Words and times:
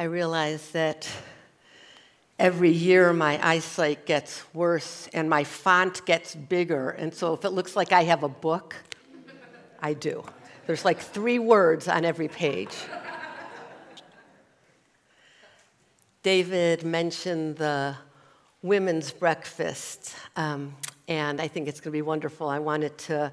I 0.00 0.04
realize 0.04 0.70
that 0.70 1.06
every 2.38 2.70
year 2.70 3.12
my 3.12 3.38
eyesight 3.46 4.06
gets 4.06 4.42
worse 4.54 5.10
and 5.12 5.28
my 5.28 5.44
font 5.44 6.06
gets 6.06 6.34
bigger. 6.34 6.88
And 6.88 7.12
so 7.12 7.34
if 7.34 7.44
it 7.44 7.50
looks 7.50 7.76
like 7.76 7.92
I 7.92 8.04
have 8.04 8.22
a 8.22 8.28
book, 8.30 8.74
I 9.78 9.92
do. 9.92 10.24
There's 10.66 10.86
like 10.86 11.00
three 11.00 11.38
words 11.38 11.86
on 11.86 12.06
every 12.06 12.28
page. 12.28 12.74
David 16.22 16.82
mentioned 16.82 17.56
the 17.56 17.94
women's 18.62 19.12
breakfast, 19.12 20.16
um, 20.34 20.74
and 21.08 21.42
I 21.42 21.48
think 21.48 21.68
it's 21.68 21.78
going 21.78 21.92
to 21.92 21.98
be 21.98 22.00
wonderful. 22.00 22.48
I 22.48 22.58
wanted 22.58 22.96
to 22.96 23.32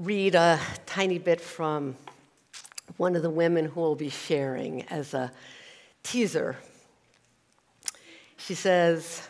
read 0.00 0.34
a 0.34 0.58
tiny 0.86 1.18
bit 1.18 1.42
from 1.42 1.98
one 2.96 3.16
of 3.16 3.22
the 3.22 3.30
women 3.30 3.66
who 3.66 3.80
will 3.80 3.94
be 3.94 4.08
sharing 4.08 4.82
as 4.84 5.14
a 5.14 5.32
teaser. 6.02 6.56
She 8.36 8.54
says, 8.54 9.28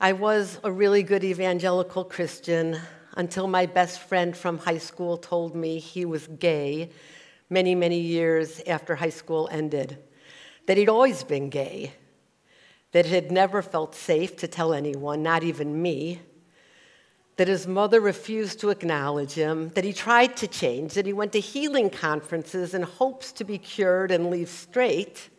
I 0.00 0.12
was 0.12 0.60
a 0.62 0.70
really 0.70 1.02
good 1.02 1.24
evangelical 1.24 2.04
Christian 2.04 2.78
until 3.16 3.48
my 3.48 3.66
best 3.66 4.00
friend 4.00 4.36
from 4.36 4.58
high 4.58 4.78
school 4.78 5.16
told 5.16 5.56
me 5.56 5.78
he 5.78 6.04
was 6.04 6.26
gay 6.38 6.90
many, 7.50 7.74
many 7.74 7.98
years 7.98 8.60
after 8.66 8.94
high 8.94 9.08
school 9.08 9.48
ended, 9.50 9.98
that 10.66 10.76
he'd 10.76 10.88
always 10.88 11.24
been 11.24 11.48
gay, 11.48 11.92
that 12.92 13.06
he 13.06 13.14
had 13.14 13.32
never 13.32 13.62
felt 13.62 13.94
safe 13.94 14.36
to 14.36 14.46
tell 14.46 14.72
anyone, 14.72 15.22
not 15.22 15.42
even 15.42 15.80
me, 15.80 16.20
that 17.38 17.46
his 17.46 17.68
mother 17.68 18.00
refused 18.00 18.58
to 18.58 18.70
acknowledge 18.70 19.32
him, 19.32 19.68
that 19.70 19.84
he 19.84 19.92
tried 19.92 20.36
to 20.36 20.48
change, 20.48 20.94
that 20.94 21.06
he 21.06 21.12
went 21.12 21.30
to 21.32 21.38
healing 21.38 21.88
conferences 21.88 22.74
in 22.74 22.82
hopes 22.82 23.30
to 23.30 23.44
be 23.44 23.56
cured 23.56 24.10
and 24.10 24.28
leave 24.28 24.48
straight, 24.48 25.30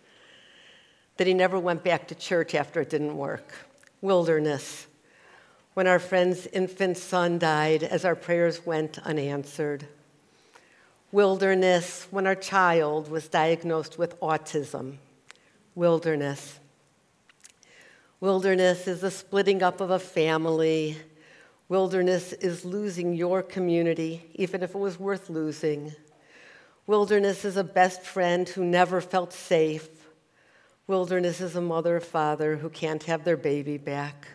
that 1.18 1.28
he 1.28 1.34
never 1.34 1.60
went 1.60 1.84
back 1.84 2.08
to 2.08 2.16
church 2.16 2.56
after 2.56 2.80
it 2.80 2.90
didn't 2.90 3.18
work. 3.18 3.52
Wilderness. 4.00 4.88
When 5.74 5.88
our 5.88 6.00
friend's 6.00 6.48
infant 6.48 6.98
son 6.98 7.38
died 7.38 7.84
as 7.84 8.06
our 8.06 8.16
prayers 8.16 8.66
went 8.66 9.00
unanswered. 9.00 9.86
Wilderness. 11.12 12.08
When 12.12 12.26
our 12.26 12.36
child 12.36 13.12
was 13.12 13.28
diagnosed 13.28 13.98
with 13.98 14.18
autism. 14.22 14.96
Wilderness. 15.76 16.62
Wilderness 18.22 18.88
is 18.88 19.02
the 19.02 19.12
splitting 19.12 19.62
up 19.62 19.82
of 19.82 19.90
a 19.92 20.00
family 20.00 20.96
Wilderness 21.70 22.34
is 22.34 22.66
losing 22.66 23.14
your 23.14 23.44
community, 23.44 24.26
even 24.34 24.64
if 24.64 24.72
it 24.72 24.80
was 24.80 25.00
worth 25.00 25.30
losing. 25.30 25.94
Wilderness 26.88 27.46
is 27.46 27.58
a 27.58 27.64
best 27.64 28.02
friend 28.02 28.50
who 28.50 28.66
never 28.66 29.00
felt 29.00 29.32
safe. 29.32 29.88
Wilderness 30.88 31.40
is 31.40 31.56
a 31.56 31.62
mother 31.62 31.98
or 31.98 32.00
father 32.00 32.58
who 32.58 32.70
can't 32.70 33.04
have 33.04 33.24
their 33.24 33.38
baby 33.38 33.78
back. 33.78 34.28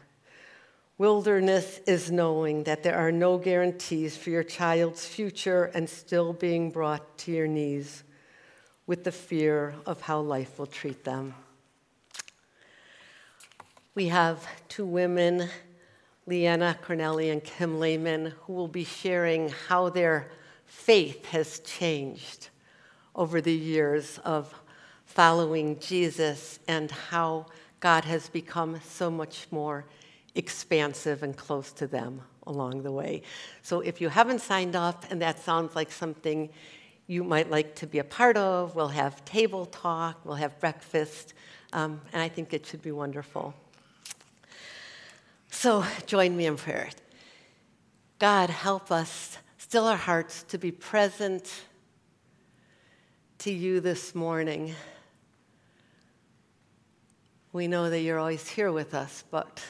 Wilderness 0.96 1.80
is 1.88 2.12
knowing 2.12 2.62
that 2.62 2.84
there 2.84 2.96
are 2.96 3.10
no 3.10 3.36
guarantees 3.36 4.16
for 4.16 4.30
your 4.30 4.44
child's 4.44 5.04
future 5.04 5.64
and 5.74 5.90
still 5.90 6.32
being 6.32 6.70
brought 6.70 7.18
to 7.18 7.32
your 7.32 7.48
knees 7.48 8.04
with 8.86 9.02
the 9.02 9.10
fear 9.10 9.74
of 9.86 10.00
how 10.00 10.20
life 10.20 10.56
will 10.56 10.66
treat 10.66 11.02
them. 11.02 11.34
We 13.96 14.06
have 14.06 14.46
two 14.68 14.86
women 14.86 15.48
Leanna 16.26 16.78
Corneli 16.82 17.30
and 17.30 17.44
Kim 17.44 17.78
Lehman, 17.78 18.32
who 18.42 18.54
will 18.54 18.68
be 18.68 18.84
sharing 18.84 19.50
how 19.68 19.90
their 19.90 20.30
faith 20.64 21.26
has 21.26 21.58
changed 21.60 22.48
over 23.14 23.40
the 23.40 23.52
years 23.52 24.18
of 24.24 24.54
following 25.04 25.78
Jesus 25.78 26.58
and 26.66 26.90
how 26.90 27.46
God 27.80 28.04
has 28.04 28.28
become 28.28 28.80
so 28.82 29.10
much 29.10 29.46
more 29.50 29.84
expansive 30.34 31.22
and 31.22 31.36
close 31.36 31.70
to 31.72 31.86
them 31.86 32.22
along 32.46 32.82
the 32.82 32.90
way. 32.90 33.22
So 33.62 33.80
if 33.80 34.00
you 34.00 34.08
haven't 34.08 34.40
signed 34.40 34.74
up 34.74 35.04
and 35.10 35.20
that 35.20 35.38
sounds 35.38 35.76
like 35.76 35.92
something 35.92 36.48
you 37.06 37.22
might 37.22 37.50
like 37.50 37.74
to 37.76 37.86
be 37.86 37.98
a 37.98 38.04
part 38.04 38.36
of, 38.38 38.74
we'll 38.74 38.88
have 38.88 39.24
table 39.26 39.66
talk, 39.66 40.24
we'll 40.24 40.36
have 40.36 40.58
breakfast, 40.58 41.34
um, 41.74 42.00
and 42.12 42.22
I 42.22 42.28
think 42.28 42.54
it 42.54 42.64
should 42.64 42.82
be 42.82 42.92
wonderful. 42.92 43.54
So 45.54 45.82
join 46.04 46.36
me 46.36 46.44
in 46.44 46.56
prayer. 46.56 46.90
God, 48.18 48.50
help 48.50 48.92
us 48.92 49.38
still 49.56 49.86
our 49.86 49.96
hearts 49.96 50.42
to 50.48 50.58
be 50.58 50.70
present 50.70 51.50
to 53.38 53.50
you 53.50 53.80
this 53.80 54.14
morning. 54.14 54.74
We 57.52 57.66
know 57.66 57.88
that 57.88 58.00
you're 58.00 58.18
always 58.18 58.46
here 58.46 58.72
with 58.72 58.94
us, 58.94 59.24
but 59.30 59.62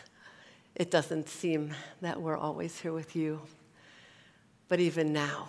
it 0.75 0.91
doesn't 0.91 1.29
seem 1.29 1.73
that 2.01 2.21
we're 2.21 2.39
always 2.39 2.77
here 2.81 2.93
with 2.93 3.15
you. 3.15 3.43
But 4.69 4.81
even 4.81 5.13
now, 5.13 5.47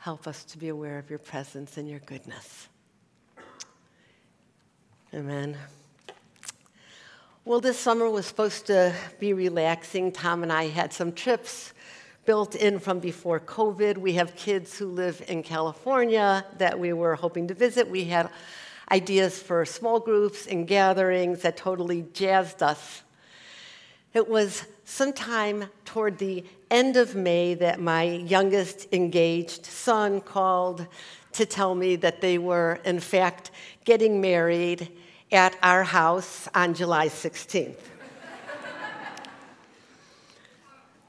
help 0.00 0.26
us 0.26 0.44
to 0.44 0.58
be 0.58 0.68
aware 0.68 0.98
of 0.98 1.08
your 1.08 1.20
presence 1.20 1.78
and 1.78 1.88
your 1.88 2.00
goodness. 2.00 2.68
Amen. 5.14 5.56
Well, 7.48 7.60
this 7.60 7.78
summer 7.78 8.10
was 8.10 8.26
supposed 8.26 8.66
to 8.66 8.94
be 9.18 9.32
relaxing. 9.32 10.12
Tom 10.12 10.42
and 10.42 10.52
I 10.52 10.68
had 10.68 10.92
some 10.92 11.12
trips 11.12 11.72
built 12.26 12.54
in 12.54 12.78
from 12.78 12.98
before 12.98 13.40
COVID. 13.40 13.96
We 13.96 14.12
have 14.16 14.36
kids 14.36 14.76
who 14.76 14.84
live 14.84 15.24
in 15.28 15.42
California 15.42 16.44
that 16.58 16.78
we 16.78 16.92
were 16.92 17.14
hoping 17.14 17.48
to 17.48 17.54
visit. 17.54 17.88
We 17.88 18.04
had 18.04 18.28
ideas 18.92 19.40
for 19.40 19.64
small 19.64 19.98
groups 19.98 20.46
and 20.46 20.68
gatherings 20.68 21.40
that 21.40 21.56
totally 21.56 22.04
jazzed 22.12 22.62
us. 22.62 23.02
It 24.12 24.28
was 24.28 24.66
sometime 24.84 25.70
toward 25.86 26.18
the 26.18 26.44
end 26.70 26.98
of 26.98 27.14
May 27.14 27.54
that 27.54 27.80
my 27.80 28.02
youngest 28.02 28.88
engaged 28.92 29.64
son 29.64 30.20
called 30.20 30.86
to 31.32 31.46
tell 31.46 31.74
me 31.74 31.96
that 31.96 32.20
they 32.20 32.36
were, 32.36 32.78
in 32.84 33.00
fact, 33.00 33.52
getting 33.86 34.20
married 34.20 34.90
at 35.30 35.56
our 35.62 35.84
house 35.84 36.48
on 36.54 36.74
July 36.74 37.08
16th. 37.08 37.76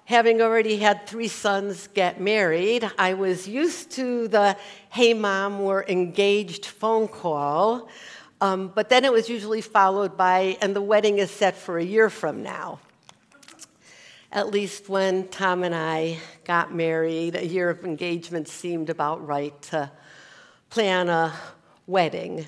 Having 0.06 0.42
already 0.42 0.78
had 0.78 1.06
three 1.08 1.28
sons 1.28 1.88
get 1.94 2.20
married, 2.20 2.90
I 2.98 3.14
was 3.14 3.48
used 3.48 3.92
to 3.92 4.28
the 4.28 4.58
hey 4.90 5.14
mom, 5.14 5.60
we're 5.60 5.84
engaged 5.84 6.66
phone 6.66 7.08
call, 7.08 7.88
um, 8.42 8.70
but 8.74 8.90
then 8.90 9.06
it 9.06 9.12
was 9.12 9.30
usually 9.30 9.62
followed 9.62 10.18
by 10.18 10.58
and 10.62 10.76
the 10.76 10.82
wedding 10.82 11.20
is 11.20 11.30
set 11.30 11.56
for 11.56 11.78
a 11.78 11.84
year 11.84 12.10
from 12.10 12.42
now. 12.42 12.80
At 14.32 14.50
least 14.50 14.90
when 14.90 15.28
Tom 15.28 15.64
and 15.64 15.76
I 15.76 16.18
got 16.44 16.74
married, 16.74 17.36
a 17.36 17.46
year 17.46 17.70
of 17.70 17.86
engagement 17.86 18.48
seemed 18.48 18.90
about 18.90 19.26
right 19.26 19.60
to 19.64 19.92
plan 20.70 21.10
a 21.10 21.34
wedding. 21.86 22.48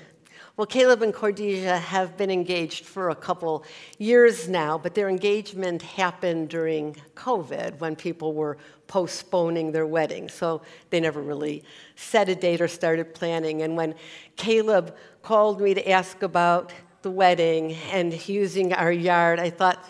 Well, 0.54 0.66
Caleb 0.66 1.00
and 1.00 1.14
Cordesia 1.14 1.78
have 1.78 2.18
been 2.18 2.30
engaged 2.30 2.84
for 2.84 3.08
a 3.08 3.14
couple 3.14 3.64
years 3.96 4.50
now, 4.50 4.76
but 4.76 4.94
their 4.94 5.08
engagement 5.08 5.80
happened 5.80 6.50
during 6.50 6.94
COVID 7.14 7.80
when 7.80 7.96
people 7.96 8.34
were 8.34 8.58
postponing 8.86 9.72
their 9.72 9.86
wedding. 9.86 10.28
So 10.28 10.60
they 10.90 11.00
never 11.00 11.22
really 11.22 11.64
set 11.96 12.28
a 12.28 12.34
date 12.34 12.60
or 12.60 12.68
started 12.68 13.14
planning. 13.14 13.62
And 13.62 13.78
when 13.78 13.94
Caleb 14.36 14.94
called 15.22 15.58
me 15.58 15.72
to 15.72 15.90
ask 15.90 16.22
about 16.22 16.74
the 17.00 17.10
wedding 17.10 17.72
and 17.90 18.28
using 18.28 18.74
our 18.74 18.92
yard, 18.92 19.40
I 19.40 19.48
thought, 19.48 19.82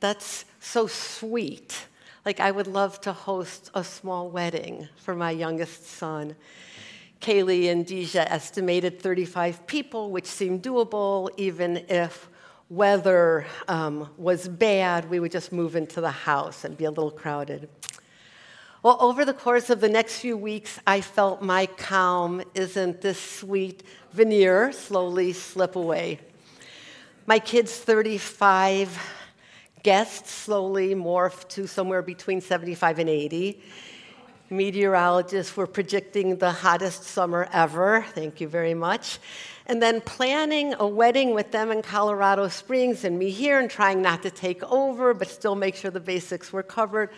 that's 0.00 0.46
so 0.58 0.88
sweet. 0.88 1.86
Like, 2.24 2.40
I 2.40 2.50
would 2.50 2.66
love 2.66 3.00
to 3.02 3.12
host 3.12 3.70
a 3.72 3.84
small 3.84 4.28
wedding 4.30 4.88
for 4.96 5.14
my 5.14 5.30
youngest 5.30 5.86
son. 5.86 6.34
Caleb 7.20 7.64
and 7.64 7.84
Deja 7.84 8.20
estimated 8.20 9.00
35 9.00 9.66
people, 9.66 10.10
which 10.10 10.26
seemed 10.26 10.62
doable, 10.62 11.30
even 11.36 11.84
if 11.88 12.28
weather 12.70 13.46
um, 13.66 14.10
was 14.16 14.46
bad, 14.46 15.08
we 15.10 15.18
would 15.18 15.32
just 15.32 15.52
move 15.52 15.74
into 15.74 16.00
the 16.00 16.10
house 16.10 16.64
and 16.64 16.76
be 16.76 16.84
a 16.84 16.90
little 16.90 17.10
crowded. 17.10 17.68
Well, 18.82 18.98
over 19.00 19.24
the 19.24 19.34
course 19.34 19.70
of 19.70 19.80
the 19.80 19.88
next 19.88 20.20
few 20.20 20.36
weeks, 20.36 20.78
I 20.86 21.00
felt 21.00 21.42
my 21.42 21.66
calm 21.66 22.42
isn't 22.54 23.00
this 23.00 23.20
sweet 23.20 23.82
veneer 24.12 24.70
slowly 24.70 25.32
slip 25.32 25.74
away. 25.74 26.20
My 27.26 27.40
kids' 27.40 27.76
35 27.76 28.96
guests 29.82 30.30
slowly 30.30 30.94
morphed 30.94 31.48
to 31.48 31.66
somewhere 31.66 32.02
between 32.02 32.40
75 32.40 33.00
and 33.00 33.08
80 33.08 33.60
meteorologists 34.50 35.56
were 35.56 35.66
predicting 35.66 36.36
the 36.36 36.50
hottest 36.50 37.04
summer 37.04 37.48
ever. 37.52 38.04
Thank 38.14 38.40
you 38.40 38.48
very 38.48 38.74
much. 38.74 39.18
And 39.66 39.82
then 39.82 40.00
planning 40.00 40.74
a 40.78 40.86
wedding 40.86 41.34
with 41.34 41.52
them 41.52 41.70
in 41.70 41.82
Colorado 41.82 42.48
Springs 42.48 43.04
and 43.04 43.18
me 43.18 43.30
here 43.30 43.58
and 43.58 43.70
trying 43.70 44.00
not 44.00 44.22
to 44.22 44.30
take 44.30 44.62
over, 44.64 45.12
but 45.12 45.28
still 45.28 45.54
make 45.54 45.74
sure 45.74 45.90
the 45.90 46.00
basics 46.00 46.52
were 46.52 46.62
covered, 46.62 47.10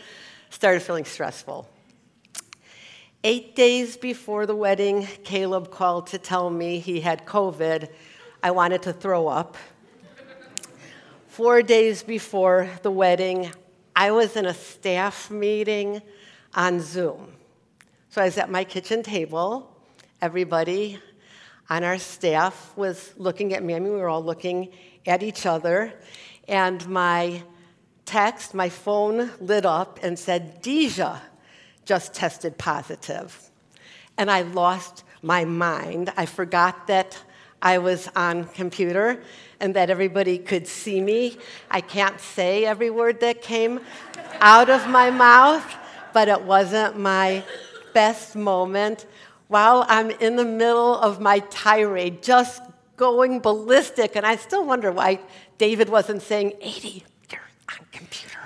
started 0.50 0.80
feeling 0.80 1.04
stressful. 1.04 1.68
Eight 3.22 3.54
days 3.54 3.96
before 3.96 4.46
the 4.46 4.56
wedding, 4.56 5.06
Caleb 5.24 5.70
called 5.70 6.08
to 6.08 6.18
tell 6.18 6.50
me 6.50 6.80
he 6.80 7.00
had 7.00 7.26
COVID. 7.26 7.88
I 8.42 8.50
wanted 8.50 8.82
to 8.82 8.92
throw 8.92 9.28
up. 9.28 9.56
Four 11.28 11.62
days 11.62 12.02
before 12.02 12.68
the 12.82 12.90
wedding, 12.90 13.52
I 13.94 14.10
was 14.10 14.36
in 14.36 14.46
a 14.46 14.54
staff 14.54 15.30
meeting 15.30 16.02
on 16.54 16.80
Zoom. 16.80 17.32
So 18.10 18.22
I 18.22 18.24
was 18.24 18.38
at 18.38 18.50
my 18.50 18.64
kitchen 18.64 19.02
table. 19.02 19.70
Everybody 20.20 20.98
on 21.68 21.84
our 21.84 21.98
staff 21.98 22.72
was 22.76 23.14
looking 23.16 23.54
at 23.54 23.62
me. 23.62 23.74
I 23.74 23.78
mean, 23.78 23.92
we 23.92 23.98
were 23.98 24.08
all 24.08 24.24
looking 24.24 24.70
at 25.06 25.22
each 25.22 25.46
other. 25.46 25.94
And 26.48 26.86
my 26.88 27.42
text, 28.04 28.54
my 28.54 28.68
phone 28.68 29.30
lit 29.40 29.64
up 29.64 30.00
and 30.02 30.18
said, 30.18 30.60
Deja 30.62 31.20
just 31.84 32.12
tested 32.12 32.58
positive. 32.58 33.50
And 34.18 34.30
I 34.30 34.42
lost 34.42 35.04
my 35.22 35.44
mind. 35.44 36.12
I 36.16 36.26
forgot 36.26 36.88
that 36.88 37.16
I 37.62 37.78
was 37.78 38.08
on 38.16 38.44
computer 38.44 39.22
and 39.60 39.74
that 39.74 39.90
everybody 39.90 40.38
could 40.38 40.66
see 40.66 41.00
me. 41.00 41.38
I 41.70 41.80
can't 41.80 42.18
say 42.20 42.64
every 42.64 42.90
word 42.90 43.20
that 43.20 43.42
came 43.42 43.80
out 44.40 44.70
of 44.70 44.88
my 44.88 45.10
mouth, 45.10 45.76
but 46.12 46.28
it 46.28 46.42
wasn't 46.42 46.98
my 46.98 47.44
best 47.92 48.36
moment. 48.36 49.06
While 49.48 49.84
I'm 49.88 50.10
in 50.10 50.36
the 50.36 50.44
middle 50.44 50.96
of 50.96 51.20
my 51.20 51.40
tirade, 51.50 52.22
just 52.22 52.62
going 52.96 53.40
ballistic, 53.40 54.16
and 54.16 54.24
I 54.24 54.36
still 54.36 54.64
wonder 54.64 54.92
why 54.92 55.20
David 55.58 55.88
wasn't 55.88 56.22
saying, 56.22 56.52
80, 56.60 57.04
you're 57.30 57.40
on 57.70 57.86
computer. 57.90 58.38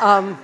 Um, 0.00 0.38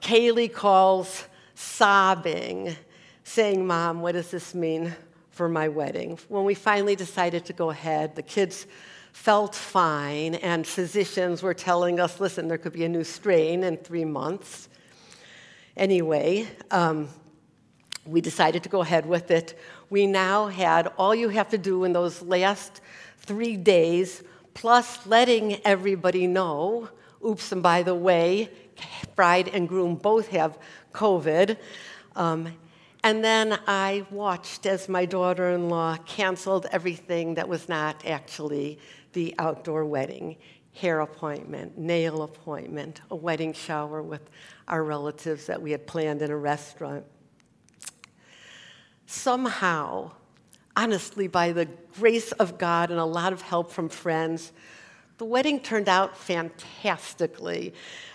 Kaylee 0.00 0.52
calls 0.52 1.24
sobbing, 1.54 2.76
saying, 3.24 3.66
Mom, 3.66 4.00
what 4.00 4.12
does 4.12 4.30
this 4.30 4.54
mean 4.54 4.94
for 5.36 5.50
my 5.50 5.68
wedding. 5.68 6.18
When 6.28 6.46
we 6.46 6.54
finally 6.54 6.96
decided 6.96 7.44
to 7.44 7.52
go 7.52 7.68
ahead, 7.68 8.16
the 8.16 8.22
kids 8.22 8.66
felt 9.12 9.54
fine, 9.54 10.36
and 10.36 10.66
physicians 10.66 11.42
were 11.42 11.52
telling 11.52 12.00
us, 12.00 12.20
listen, 12.20 12.48
there 12.48 12.56
could 12.56 12.72
be 12.72 12.84
a 12.84 12.88
new 12.88 13.04
strain 13.04 13.62
in 13.62 13.76
three 13.76 14.06
months. 14.06 14.65
Anyway, 15.76 16.48
um, 16.70 17.08
we 18.06 18.20
decided 18.20 18.62
to 18.62 18.68
go 18.68 18.80
ahead 18.80 19.04
with 19.04 19.30
it. 19.30 19.58
We 19.90 20.06
now 20.06 20.46
had 20.46 20.86
all 20.96 21.14
you 21.14 21.28
have 21.28 21.50
to 21.50 21.58
do 21.58 21.84
in 21.84 21.92
those 21.92 22.22
last 22.22 22.80
three 23.18 23.56
days, 23.56 24.22
plus 24.54 25.06
letting 25.06 25.60
everybody 25.66 26.26
know 26.26 26.88
oops, 27.24 27.52
and 27.52 27.62
by 27.62 27.82
the 27.82 27.94
way, 27.94 28.50
bride 29.16 29.48
and 29.48 29.68
groom 29.68 29.96
both 29.96 30.28
have 30.28 30.58
COVID. 30.92 31.56
Um, 32.14 32.54
and 33.02 33.22
then 33.22 33.58
I 33.66 34.06
watched 34.10 34.66
as 34.66 34.88
my 34.88 35.04
daughter 35.04 35.50
in 35.50 35.68
law 35.68 35.96
canceled 36.06 36.66
everything 36.72 37.34
that 37.34 37.48
was 37.48 37.68
not 37.68 38.04
actually 38.06 38.78
the 39.12 39.34
outdoor 39.38 39.84
wedding 39.84 40.36
hair 40.76 41.00
appointment, 41.00 41.78
nail 41.78 42.22
appointment, 42.22 43.00
a 43.10 43.16
wedding 43.16 43.54
shower 43.54 44.02
with 44.02 44.28
our 44.68 44.84
relatives 44.84 45.46
that 45.46 45.60
we 45.60 45.70
had 45.70 45.86
planned 45.86 46.20
in 46.20 46.30
a 46.30 46.36
restaurant. 46.36 47.04
Somehow, 49.06 50.10
honestly, 50.76 51.28
by 51.28 51.52
the 51.52 51.64
grace 51.98 52.30
of 52.32 52.58
God 52.58 52.90
and 52.90 53.00
a 53.00 53.04
lot 53.04 53.32
of 53.32 53.40
help 53.40 53.70
from 53.70 53.88
friends, 53.88 54.52
the 55.18 55.24
wedding 55.24 55.60
turned 55.60 55.88
out 55.88 56.16
fantastically. 56.16 57.72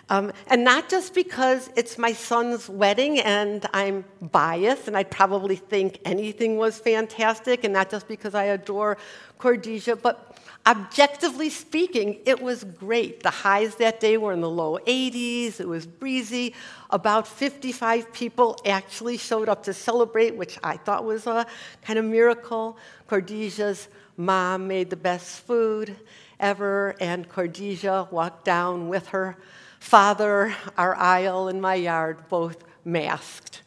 Um, 0.10 0.34
and 0.48 0.64
not 0.64 0.90
just 0.90 1.16
because 1.16 1.70
it's 1.76 1.98
my 1.98 2.12
son's 2.12 2.68
wedding 2.68 3.20
and 3.20 3.66
I'm 3.74 4.04
biased 4.22 4.88
and 4.88 4.98
I 4.98 5.04
probably 5.06 5.56
think 5.56 6.00
anything 6.04 6.58
was 6.58 6.78
fantastic, 6.78 7.64
and 7.64 7.74
not 7.74 7.90
just 7.90 8.08
because 8.10 8.36
I 8.36 8.46
adore 8.46 8.98
Cordesia, 9.38 9.96
but 9.96 10.38
objectively 10.68 11.50
speaking, 11.50 12.20
it 12.26 12.42
was 12.42 12.66
great. 12.66 13.24
The 13.24 13.30
highs 13.30 13.76
that 13.76 14.00
day 14.02 14.18
were 14.18 14.34
in 14.34 14.42
the 14.42 14.50
low 14.50 14.78
80s, 14.86 15.62
it 15.62 15.68
was 15.68 15.88
breezy. 15.88 16.54
About 16.90 17.26
55 17.26 18.12
people 18.12 18.58
actually 18.66 19.18
showed 19.18 19.48
up 19.48 19.64
to 19.64 19.74
celebrate, 19.74 20.36
which 20.36 20.60
I 20.62 20.76
thought 20.76 21.06
was 21.06 21.26
a 21.26 21.48
kind 21.84 21.98
of 21.98 22.06
miracle. 22.06 22.78
Cordesia's 23.08 23.88
mom 24.18 24.68
made 24.68 24.90
the 24.90 24.98
best 24.98 25.40
food 25.40 25.96
ever, 26.42 26.96
and 27.00 27.30
Cordesia 27.30 28.08
walked 28.12 28.44
down 28.44 28.90
with 28.90 29.08
her 29.10 29.38
father, 29.80 30.54
our 30.78 30.96
aisle, 30.96 31.48
and 31.48 31.62
my 31.62 31.76
yard, 31.76 32.28
both 32.28 32.64
masked. 32.84 33.62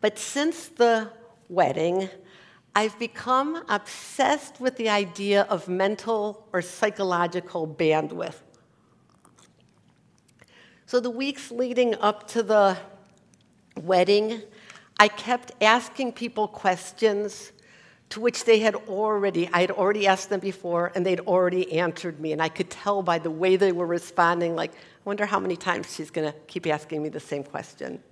But 0.00 0.18
since 0.18 0.68
the 0.68 1.12
wedding, 1.48 2.08
I've 2.74 2.98
become 2.98 3.64
obsessed 3.68 4.60
with 4.60 4.76
the 4.76 4.88
idea 4.88 5.42
of 5.42 5.68
mental 5.68 6.46
or 6.52 6.62
psychological 6.62 7.66
bandwidth. 7.66 8.36
So, 10.86 11.00
the 11.00 11.10
weeks 11.10 11.50
leading 11.50 11.94
up 11.96 12.28
to 12.28 12.42
the 12.42 12.78
wedding, 13.76 14.42
I 14.98 15.08
kept 15.08 15.52
asking 15.60 16.12
people 16.12 16.48
questions 16.48 17.52
to 18.10 18.20
which 18.20 18.44
they 18.44 18.60
had 18.60 18.74
already, 18.74 19.48
I 19.52 19.60
had 19.60 19.70
already 19.70 20.06
asked 20.06 20.30
them 20.30 20.40
before, 20.40 20.92
and 20.94 21.04
they'd 21.04 21.20
already 21.20 21.78
answered 21.78 22.20
me. 22.20 22.32
And 22.32 22.40
I 22.40 22.48
could 22.48 22.70
tell 22.70 23.02
by 23.02 23.18
the 23.18 23.30
way 23.30 23.56
they 23.56 23.72
were 23.72 23.86
responding, 23.86 24.54
like, 24.54 24.72
I 24.72 24.76
wonder 25.04 25.26
how 25.26 25.38
many 25.38 25.56
times 25.56 25.94
she's 25.94 26.10
going 26.10 26.30
to 26.30 26.38
keep 26.46 26.66
asking 26.66 27.02
me 27.02 27.08
the 27.08 27.20
same 27.20 27.44
question. 27.44 28.02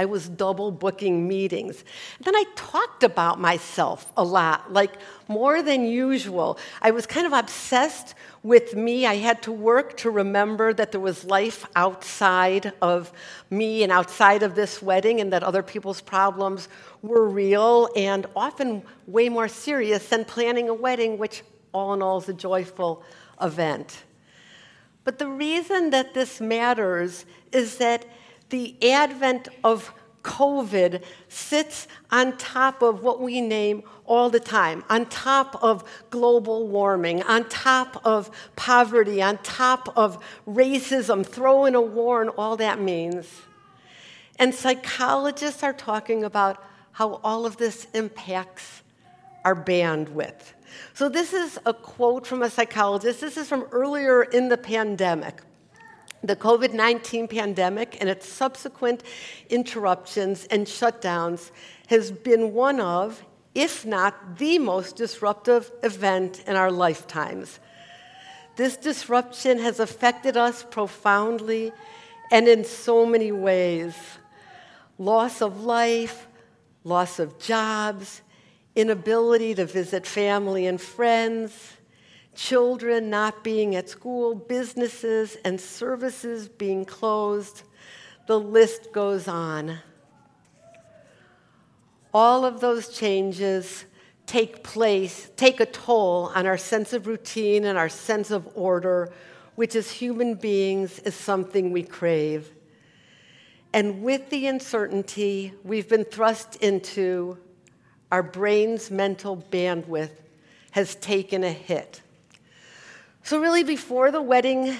I 0.00 0.06
was 0.06 0.30
double 0.30 0.70
booking 0.70 1.28
meetings. 1.28 1.84
Then 2.24 2.34
I 2.34 2.44
talked 2.54 3.02
about 3.02 3.38
myself 3.38 4.10
a 4.16 4.24
lot, 4.24 4.72
like 4.72 4.92
more 5.28 5.62
than 5.62 5.84
usual. 5.84 6.56
I 6.80 6.90
was 6.90 7.04
kind 7.04 7.26
of 7.26 7.34
obsessed 7.34 8.14
with 8.42 8.74
me. 8.74 9.04
I 9.04 9.16
had 9.16 9.42
to 9.42 9.52
work 9.52 9.98
to 9.98 10.10
remember 10.10 10.72
that 10.72 10.90
there 10.90 11.02
was 11.02 11.26
life 11.26 11.66
outside 11.76 12.72
of 12.80 13.12
me 13.50 13.82
and 13.82 13.92
outside 13.92 14.42
of 14.42 14.54
this 14.54 14.80
wedding, 14.80 15.20
and 15.20 15.30
that 15.34 15.42
other 15.42 15.62
people's 15.62 16.00
problems 16.00 16.70
were 17.02 17.28
real 17.28 17.90
and 17.94 18.24
often 18.34 18.82
way 19.06 19.28
more 19.28 19.48
serious 19.48 20.08
than 20.08 20.24
planning 20.24 20.70
a 20.70 20.74
wedding, 20.74 21.18
which 21.18 21.42
all 21.74 21.92
in 21.92 22.00
all 22.00 22.16
is 22.16 22.28
a 22.30 22.32
joyful 22.32 23.02
event. 23.42 24.04
But 25.04 25.18
the 25.18 25.28
reason 25.28 25.90
that 25.90 26.14
this 26.14 26.40
matters 26.40 27.26
is 27.52 27.76
that 27.76 28.06
the 28.50 28.76
advent 28.82 29.48
of 29.64 29.92
COVID 30.22 31.02
sits 31.28 31.88
on 32.10 32.36
top 32.36 32.82
of 32.82 33.02
what 33.02 33.20
we 33.20 33.40
name 33.40 33.82
all 34.04 34.28
the 34.28 34.40
time, 34.40 34.84
on 34.90 35.06
top 35.06 35.62
of 35.62 35.82
global 36.10 36.68
warming, 36.68 37.22
on 37.22 37.48
top 37.48 38.04
of 38.04 38.30
poverty, 38.56 39.22
on 39.22 39.38
top 39.38 39.96
of 39.96 40.22
racism, 40.46 41.24
throw 41.24 41.64
in 41.64 41.74
a 41.74 41.80
war 41.80 42.20
and 42.20 42.30
all 42.36 42.56
that 42.56 42.80
means. 42.80 43.26
And 44.38 44.54
psychologists 44.54 45.62
are 45.62 45.72
talking 45.72 46.24
about 46.24 46.62
how 46.92 47.20
all 47.24 47.46
of 47.46 47.56
this 47.56 47.86
impacts 47.94 48.82
our 49.44 49.54
bandwidth. 49.54 50.52
So, 50.94 51.08
this 51.08 51.32
is 51.32 51.58
a 51.66 51.74
quote 51.74 52.26
from 52.26 52.42
a 52.42 52.50
psychologist. 52.50 53.20
This 53.20 53.36
is 53.36 53.48
from 53.48 53.66
earlier 53.72 54.22
in 54.22 54.48
the 54.48 54.56
pandemic. 54.56 55.40
The 56.22 56.36
COVID 56.36 56.74
19 56.74 57.28
pandemic 57.28 57.96
and 58.00 58.08
its 58.08 58.28
subsequent 58.28 59.02
interruptions 59.48 60.44
and 60.50 60.66
shutdowns 60.66 61.50
has 61.88 62.10
been 62.10 62.52
one 62.52 62.78
of, 62.78 63.24
if 63.54 63.86
not 63.86 64.36
the 64.36 64.58
most 64.58 64.96
disruptive 64.96 65.72
event 65.82 66.44
in 66.46 66.56
our 66.56 66.70
lifetimes. 66.70 67.58
This 68.56 68.76
disruption 68.76 69.58
has 69.60 69.80
affected 69.80 70.36
us 70.36 70.62
profoundly 70.70 71.72
and 72.30 72.46
in 72.46 72.64
so 72.64 73.06
many 73.06 73.32
ways 73.32 73.94
loss 74.98 75.40
of 75.40 75.64
life, 75.64 76.28
loss 76.84 77.18
of 77.18 77.38
jobs, 77.38 78.20
inability 78.76 79.54
to 79.54 79.64
visit 79.64 80.06
family 80.06 80.66
and 80.66 80.78
friends 80.78 81.78
children 82.34 83.10
not 83.10 83.42
being 83.44 83.74
at 83.74 83.88
school, 83.88 84.34
businesses 84.34 85.36
and 85.44 85.60
services 85.60 86.48
being 86.48 86.84
closed. 86.84 87.62
The 88.26 88.38
list 88.38 88.92
goes 88.92 89.28
on. 89.28 89.78
All 92.12 92.44
of 92.44 92.60
those 92.60 92.88
changes 92.88 93.84
take 94.26 94.62
place, 94.62 95.30
take 95.36 95.60
a 95.60 95.66
toll 95.66 96.30
on 96.34 96.46
our 96.46 96.56
sense 96.56 96.92
of 96.92 97.06
routine 97.06 97.64
and 97.64 97.76
our 97.76 97.88
sense 97.88 98.30
of 98.30 98.48
order, 98.54 99.12
which 99.56 99.74
as 99.74 99.90
human 99.90 100.34
beings 100.34 101.00
is 101.00 101.14
something 101.14 101.72
we 101.72 101.82
crave. 101.82 102.52
And 103.72 104.02
with 104.02 104.30
the 104.30 104.46
uncertainty 104.46 105.52
we've 105.62 105.88
been 105.88 106.04
thrust 106.04 106.56
into, 106.56 107.38
our 108.10 108.22
brain's 108.22 108.90
mental 108.90 109.36
bandwidth 109.36 110.10
has 110.72 110.94
taken 110.96 111.44
a 111.44 111.52
hit. 111.52 112.00
So, 113.22 113.40
really, 113.40 113.62
before 113.62 114.10
the 114.10 114.22
wedding 114.22 114.76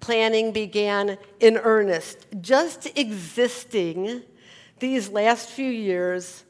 planning 0.00 0.50
began 0.50 1.18
in 1.38 1.58
earnest. 1.58 2.26
Just 2.40 2.86
existing 2.98 4.22
these 4.78 5.10
last 5.10 5.50
few 5.50 5.70
years, 5.70 6.44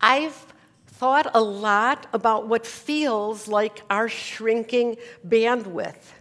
I've 0.00 0.46
thought 0.86 1.30
a 1.32 1.40
lot 1.40 2.06
about 2.12 2.48
what 2.48 2.66
feels 2.66 3.46
like 3.46 3.82
our 3.88 4.08
shrinking 4.08 4.96
bandwidth. 5.26 6.12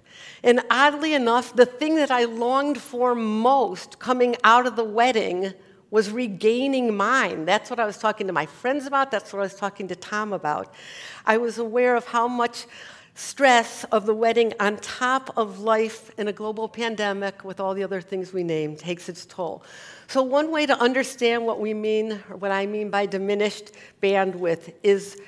And 0.44 0.62
oddly 0.70 1.16
enough, 1.16 1.56
the 1.56 1.66
thing 1.66 1.96
that 1.96 2.12
I 2.12 2.26
longed 2.26 2.80
for 2.80 3.16
most 3.16 3.98
coming 3.98 4.36
out 4.44 4.68
of 4.68 4.76
the 4.76 4.84
wedding 4.84 5.54
was 5.90 6.12
regaining 6.12 6.96
mine. 6.96 7.46
That's 7.46 7.70
what 7.70 7.80
I 7.80 7.86
was 7.86 7.98
talking 7.98 8.28
to 8.28 8.34
my 8.34 8.46
friends 8.46 8.86
about. 8.86 9.10
That's 9.10 9.34
what 9.34 9.40
I 9.40 9.44
was 9.44 9.56
talking 9.56 9.88
to 9.88 9.96
Tom 9.96 10.32
about. 10.32 10.74
I 11.26 11.38
was 11.38 11.58
aware 11.58 11.96
of 11.96 12.06
how 12.06 12.28
much 12.28 12.68
stress 13.18 13.84
of 13.86 14.06
the 14.06 14.14
wedding 14.14 14.54
on 14.60 14.78
top 14.78 15.36
of 15.36 15.60
life 15.60 16.12
in 16.20 16.28
a 16.28 16.32
global 16.32 16.70
pandemic 16.70 17.44
with 17.44 17.60
all 17.60 17.74
the 17.74 17.84
other 17.84 18.00
things 18.00 18.32
we 18.32 18.44
named 18.44 18.78
takes 18.78 19.10
its 19.10 19.26
toll. 19.26 19.64
So, 20.08 20.22
one 20.22 20.52
way 20.52 20.68
to 20.68 20.80
understand 20.80 21.44
what 21.44 21.60
we 21.60 21.74
mean, 21.74 22.12
or 22.30 22.38
what 22.38 22.52
I 22.52 22.68
mean 22.68 22.92
by 22.92 23.08
diminished 23.08 23.72
bandwidth, 24.04 24.72
is 24.84 25.20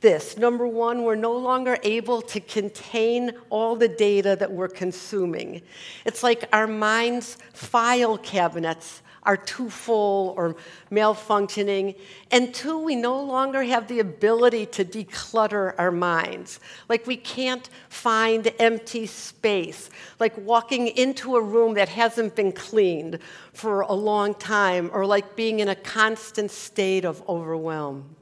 this. 0.00 0.36
Number 0.36 0.66
one, 0.66 1.04
we're 1.04 1.14
no 1.14 1.32
longer 1.32 1.78
able 1.82 2.20
to 2.22 2.38
contain 2.38 3.32
all 3.48 3.76
the 3.76 3.88
data 3.88 4.36
that 4.36 4.52
we're 4.52 4.68
consuming. 4.68 5.62
It's 6.04 6.22
like 6.22 6.44
our 6.52 6.66
mind's 6.66 7.38
file 7.54 8.18
cabinets 8.18 9.00
are 9.28 9.36
too 9.36 9.68
full 9.68 10.32
or 10.38 10.56
malfunctioning. 10.90 11.94
And 12.30 12.54
two, 12.54 12.78
we 12.78 12.96
no 12.96 13.22
longer 13.22 13.62
have 13.62 13.86
the 13.86 14.00
ability 14.00 14.64
to 14.66 14.86
declutter 14.86 15.74
our 15.76 15.92
minds. 15.92 16.60
Like 16.88 17.06
we 17.06 17.18
can't 17.18 17.68
find 17.90 18.50
empty 18.58 19.04
space, 19.04 19.90
like 20.18 20.32
walking 20.38 20.86
into 20.88 21.36
a 21.36 21.42
room 21.42 21.74
that 21.74 21.90
hasn't 21.90 22.36
been 22.36 22.52
cleaned 22.52 23.18
for 23.52 23.82
a 23.82 23.92
long 23.92 24.32
time, 24.34 24.90
or 24.94 25.04
like 25.04 25.36
being 25.36 25.60
in 25.60 25.68
a 25.68 25.76
constant 25.76 26.50
state 26.50 27.04
of 27.04 27.22
overwhelm. 27.28 28.16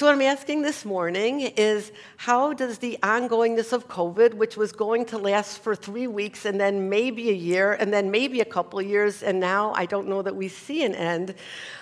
So, 0.00 0.06
what 0.06 0.14
I'm 0.14 0.22
asking 0.22 0.62
this 0.62 0.86
morning 0.86 1.42
is 1.42 1.92
how 2.16 2.54
does 2.54 2.78
the 2.78 2.98
ongoingness 3.02 3.74
of 3.74 3.86
COVID, 3.86 4.32
which 4.32 4.56
was 4.56 4.72
going 4.72 5.04
to 5.04 5.18
last 5.18 5.58
for 5.58 5.76
three 5.76 6.06
weeks 6.06 6.46
and 6.46 6.58
then 6.58 6.88
maybe 6.88 7.28
a 7.28 7.34
year 7.34 7.74
and 7.74 7.92
then 7.92 8.10
maybe 8.10 8.40
a 8.40 8.46
couple 8.46 8.80
years, 8.80 9.22
and 9.22 9.38
now 9.38 9.74
I 9.74 9.84
don't 9.84 10.08
know 10.08 10.22
that 10.22 10.34
we 10.34 10.48
see 10.48 10.84
an 10.84 10.94
end 10.94 11.34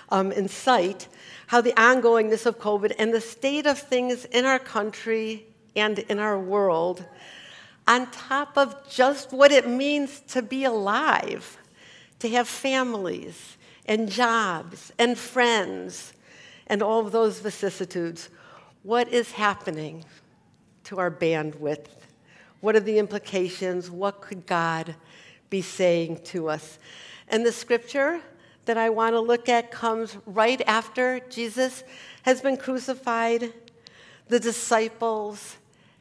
um, 0.08 0.32
in 0.32 0.48
sight, 0.48 1.06
how 1.46 1.60
the 1.60 1.70
ongoingness 1.74 2.44
of 2.44 2.58
COVID 2.58 2.92
and 2.98 3.14
the 3.14 3.20
state 3.20 3.66
of 3.66 3.78
things 3.78 4.24
in 4.24 4.44
our 4.44 4.58
country 4.58 5.46
and 5.76 6.00
in 6.00 6.18
our 6.18 6.40
world, 6.40 7.04
on 7.86 8.10
top 8.10 8.58
of 8.58 8.90
just 8.90 9.32
what 9.32 9.52
it 9.52 9.68
means 9.68 10.18
to 10.26 10.42
be 10.42 10.64
alive, 10.64 11.56
to 12.18 12.28
have 12.30 12.48
families 12.48 13.56
and 13.86 14.10
jobs 14.10 14.92
and 14.98 15.16
friends 15.16 16.14
and 16.68 16.82
all 16.82 17.00
of 17.00 17.12
those 17.12 17.40
vicissitudes, 17.40 18.28
what 18.82 19.08
is 19.08 19.32
happening 19.32 20.04
to 20.84 20.98
our 20.98 21.10
bandwidth? 21.10 21.86
What 22.60 22.76
are 22.76 22.80
the 22.80 22.98
implications? 22.98 23.90
What 23.90 24.20
could 24.20 24.46
God 24.46 24.94
be 25.50 25.62
saying 25.62 26.20
to 26.24 26.48
us? 26.48 26.78
And 27.28 27.44
the 27.44 27.52
scripture 27.52 28.20
that 28.64 28.76
I 28.76 28.90
want 28.90 29.14
to 29.14 29.20
look 29.20 29.48
at 29.48 29.70
comes 29.70 30.16
right 30.26 30.60
after 30.66 31.20
Jesus 31.30 31.84
has 32.22 32.40
been 32.40 32.56
crucified. 32.56 33.52
The 34.28 34.40
disciples 34.40 35.56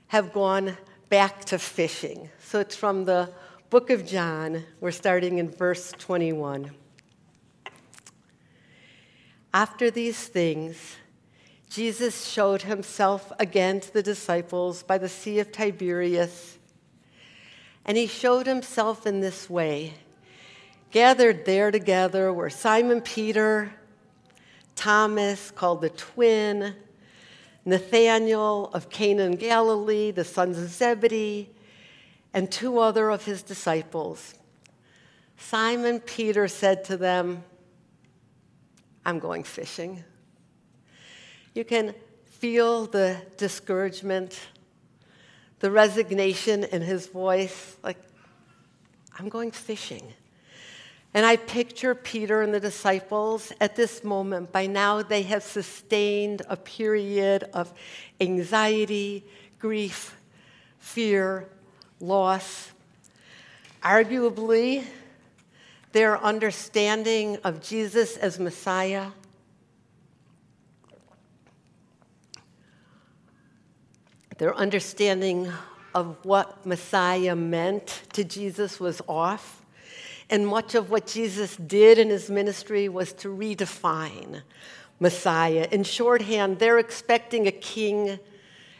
have 0.07 0.33
gone 0.33 0.77
back 1.09 1.45
to 1.45 1.59
fishing. 1.59 2.29
So 2.43 2.59
it's 2.59 2.75
from 2.75 3.05
the 3.05 3.29
book 3.69 3.89
of 3.89 4.05
John. 4.05 4.63
We're 4.79 4.91
starting 4.91 5.38
in 5.38 5.50
verse 5.50 5.93
21. 5.93 6.71
After 9.57 9.89
these 9.89 10.27
things, 10.27 10.97
Jesus 11.67 12.27
showed 12.27 12.61
himself 12.61 13.31
again 13.39 13.79
to 13.79 13.91
the 13.91 14.03
disciples 14.03 14.83
by 14.83 14.99
the 14.99 15.09
Sea 15.09 15.39
of 15.39 15.51
Tiberias. 15.51 16.59
And 17.83 17.97
he 17.97 18.05
showed 18.05 18.45
himself 18.45 19.07
in 19.07 19.19
this 19.19 19.49
way. 19.49 19.95
Gathered 20.91 21.45
there 21.45 21.71
together 21.71 22.31
were 22.31 22.51
Simon 22.51 23.01
Peter, 23.01 23.73
Thomas, 24.75 25.49
called 25.49 25.81
the 25.81 25.89
twin, 25.89 26.75
Nathanael 27.65 28.69
of 28.75 28.91
Cana 28.91 29.23
in 29.23 29.37
Galilee, 29.37 30.11
the 30.11 30.23
sons 30.23 30.59
of 30.59 30.69
Zebedee, 30.69 31.49
and 32.31 32.51
two 32.51 32.77
other 32.77 33.09
of 33.09 33.25
his 33.25 33.41
disciples. 33.41 34.35
Simon 35.35 35.99
Peter 35.99 36.47
said 36.47 36.83
to 36.83 36.95
them, 36.95 37.43
I'm 39.07 39.19
going 39.19 39.43
fishing. 39.45 40.03
You 41.53 41.63
can 41.63 41.95
feel 42.25 42.87
the 42.87 43.15
discouragement, 43.37 44.37
the 45.61 45.71
resignation 45.71 46.65
in 46.65 46.81
his 46.81 47.07
voice, 47.07 47.77
like, 47.81 47.95
I'm 49.17 49.29
going 49.29 49.51
fishing. 49.51 50.13
And 51.13 51.25
I 51.25 51.37
picture 51.37 51.95
Peter 51.95 52.41
and 52.41 52.53
the 52.53 52.59
disciples 52.59 53.53
at 53.61 53.77
this 53.77 54.03
moment. 54.03 54.51
By 54.51 54.67
now, 54.67 55.01
they 55.01 55.21
have 55.21 55.41
sustained 55.41 56.41
a 56.49 56.57
period 56.57 57.45
of 57.53 57.73
anxiety, 58.19 59.23
grief, 59.57 60.17
fear, 60.79 61.47
loss. 62.01 62.73
Arguably, 63.81 64.83
their 65.91 66.22
understanding 66.22 67.38
of 67.44 67.62
Jesus 67.62 68.17
as 68.17 68.39
Messiah. 68.39 69.08
Their 74.38 74.56
understanding 74.56 75.51
of 75.96 76.17
what 76.24 76.65
Messiah 76.65 77.36
meant 77.36 78.03
to 78.13 78.24
Jesus 78.24 78.79
was 78.79 79.01
off. 79.08 79.65
And 80.29 80.46
much 80.46 80.75
of 80.75 80.91
what 80.91 81.08
Jesus 81.08 81.56
did 81.56 81.98
in 81.98 82.10
his 82.10 82.29
ministry 82.29 82.89
was 82.89 83.13
to 83.13 83.29
redefine 83.29 84.41
Messiah. 85.00 85.67
In 85.72 85.84
shorthand, 85.84 86.60
they're 86.60 86.79
expecting 86.79 87.48
a 87.48 87.51
king 87.51 88.20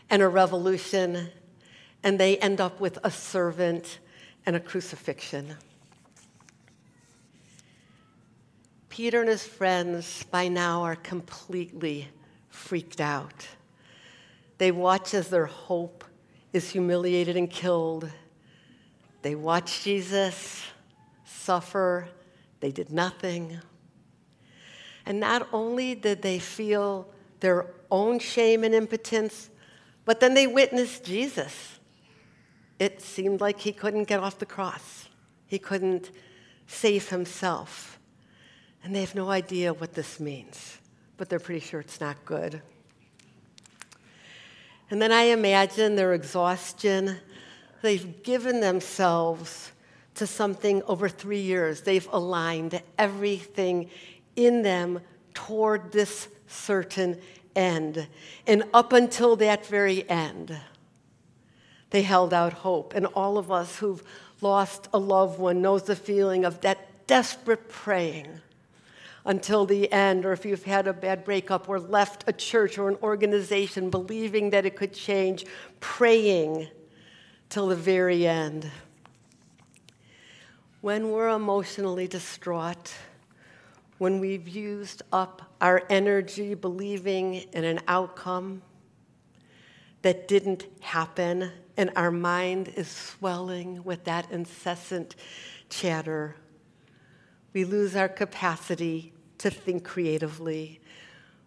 and 0.10 0.22
a 0.22 0.28
revolution, 0.28 1.30
and 2.04 2.20
they 2.20 2.38
end 2.38 2.62
up 2.62 2.80
with 2.80 3.00
a 3.04 3.12
servant 3.12 4.00
and 4.46 4.56
a 4.56 4.60
crucifixion. 4.60 5.56
Peter 8.98 9.20
and 9.20 9.30
his 9.30 9.46
friends 9.46 10.24
by 10.32 10.48
now 10.48 10.82
are 10.82 10.96
completely 10.96 12.08
freaked 12.50 13.00
out. 13.00 13.48
They 14.58 14.72
watch 14.72 15.13
as 15.13 15.27
their 15.27 15.46
hope 15.46 16.04
is 16.51 16.72
humiliated 16.72 17.38
and 17.38 17.48
killed. 17.48 18.10
They 19.22 19.36
watch 19.36 19.84
Jesus 19.84 20.63
suffer. 21.25 22.10
They 22.60 22.72
did 22.72 22.92
nothing. 22.92 23.60
And 25.06 25.20
not 25.20 25.48
only 25.54 25.94
did 25.94 26.24
they 26.24 26.39
feel 26.39 27.08
their 27.39 27.68
own 27.92 28.18
shame 28.18 28.63
and 28.63 28.74
impotence, 28.74 29.51
but 30.06 30.20
then 30.20 30.34
they 30.34 30.48
witnessed 30.48 31.04
Jesus. 31.04 31.77
It 32.80 33.00
seemed 33.00 33.42
like 33.42 33.60
he 33.60 33.74
couldn't 33.74 34.06
get 34.06 34.22
off 34.22 34.39
the 34.39 34.48
cross, 34.48 35.08
he 35.46 35.60
couldn't 35.60 36.10
save 36.66 37.10
himself. 37.10 37.97
And 38.84 38.96
they 38.96 39.01
have 39.01 39.15
no 39.15 39.29
idea 39.29 39.74
what 39.74 39.93
this 39.93 40.19
means, 40.19 40.77
but 41.17 41.29
they're 41.29 41.39
pretty 41.39 41.65
sure 41.65 41.79
it's 41.79 42.00
not 42.00 42.24
good. 42.25 42.62
And 44.89 45.01
then 45.01 45.12
I 45.12 45.24
imagine 45.24 45.96
their 45.96 46.13
exhaustion. 46.13 47.17
They've 47.81 48.24
given 48.24 48.62
themselves 48.62 49.72
to 50.15 50.25
something 50.25 50.81
over 50.84 51.10
three 51.10 51.41
years. 51.41 51.81
They've 51.81 52.07
aligned 52.12 52.81
everything 52.98 53.89
in 54.36 54.62
them 54.62 55.01
toward 55.34 55.91
this 55.91 56.29
certain 56.48 57.19
end. 57.55 58.07
And 58.46 58.63
up 58.74 58.93
until 58.93 59.36
that 59.38 59.65
very 59.65 60.10
end, 60.10 60.57
they 61.89 62.03
held 62.03 62.34
out 62.34 62.53
hope. 62.53 62.93
And 62.96 63.05
all 63.07 63.38
of 63.38 63.51
us 63.51 63.77
who've 63.77 64.03
lost 64.39 64.88
a 64.93 64.98
loved 64.98 65.39
one 65.39 65.62
knows 65.62 65.84
the 65.84 65.96
feeling 65.96 66.46
of 66.46 66.62
that 66.62 67.07
desperate 67.07 67.69
praying 67.69 68.41
until 69.27 69.65
the 69.65 69.91
end, 69.91 70.25
or 70.25 70.31
if 70.31 70.46
you've 70.46 70.63
had 70.63 70.88
a 70.88 70.93
bad 70.93 71.25
breakup 71.25 71.67
or 71.67 71.79
left 71.79 72.24
a 72.27 72.34
church 72.34 72.77
or 72.77 72.89
an 72.89 72.98
organization 73.03 73.89
believing 73.89 74.50
that 74.50 74.65
it 74.65 74.75
could 74.75 74.93
change, 74.93 75.46
praying 75.81 76.67
till 77.50 77.67
the 77.67 77.75
very 77.75 78.25
end. 78.25 78.72
When 80.79 81.12
we're 81.12 81.29
emotionally 81.29 82.07
distraught, 82.07 82.93
when 83.98 84.19
we've 84.19 84.48
used 84.48 85.01
up 85.12 85.41
our 85.60 85.84
energy 85.89 86.53
believing 86.53 87.36
in 87.51 87.65
an 87.65 87.81
outcome, 87.88 88.62
that 90.03 90.27
didn't 90.29 90.67
happen, 90.79 91.51
and 91.75 91.91
our 91.98 92.12
mind 92.12 92.69
is 92.77 92.88
swelling 92.88 93.84
with 93.84 94.05
that 94.05 94.31
incessant 94.31 95.15
chatter. 95.69 96.36
We 97.51 97.65
lose 97.65 97.96
our 97.96 98.07
capacity 98.07 99.12
to 99.39 99.50
think 99.50 99.84
creatively. 99.84 100.79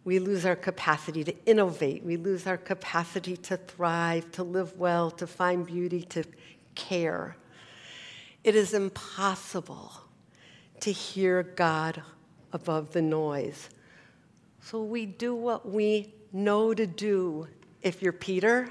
We 0.04 0.18
lose 0.18 0.46
our 0.46 0.56
capacity 0.56 1.24
to 1.24 1.34
innovate. 1.46 2.04
We 2.04 2.16
lose 2.16 2.46
our 2.46 2.56
capacity 2.56 3.36
to 3.36 3.56
thrive, 3.56 4.30
to 4.32 4.42
live 4.42 4.76
well, 4.78 5.10
to 5.12 5.26
find 5.26 5.66
beauty, 5.66 6.02
to 6.02 6.24
care. 6.74 7.36
It 8.42 8.54
is 8.54 8.72
impossible 8.72 9.92
to 10.80 10.90
hear 10.90 11.42
God 11.42 12.02
above 12.52 12.92
the 12.92 13.02
noise. 13.02 13.68
So 14.62 14.82
we 14.82 15.06
do 15.06 15.34
what 15.34 15.68
we 15.68 16.14
know 16.32 16.72
to 16.74 16.86
do. 16.86 17.48
If 17.82 18.02
you're 18.02 18.12
Peter, 18.12 18.70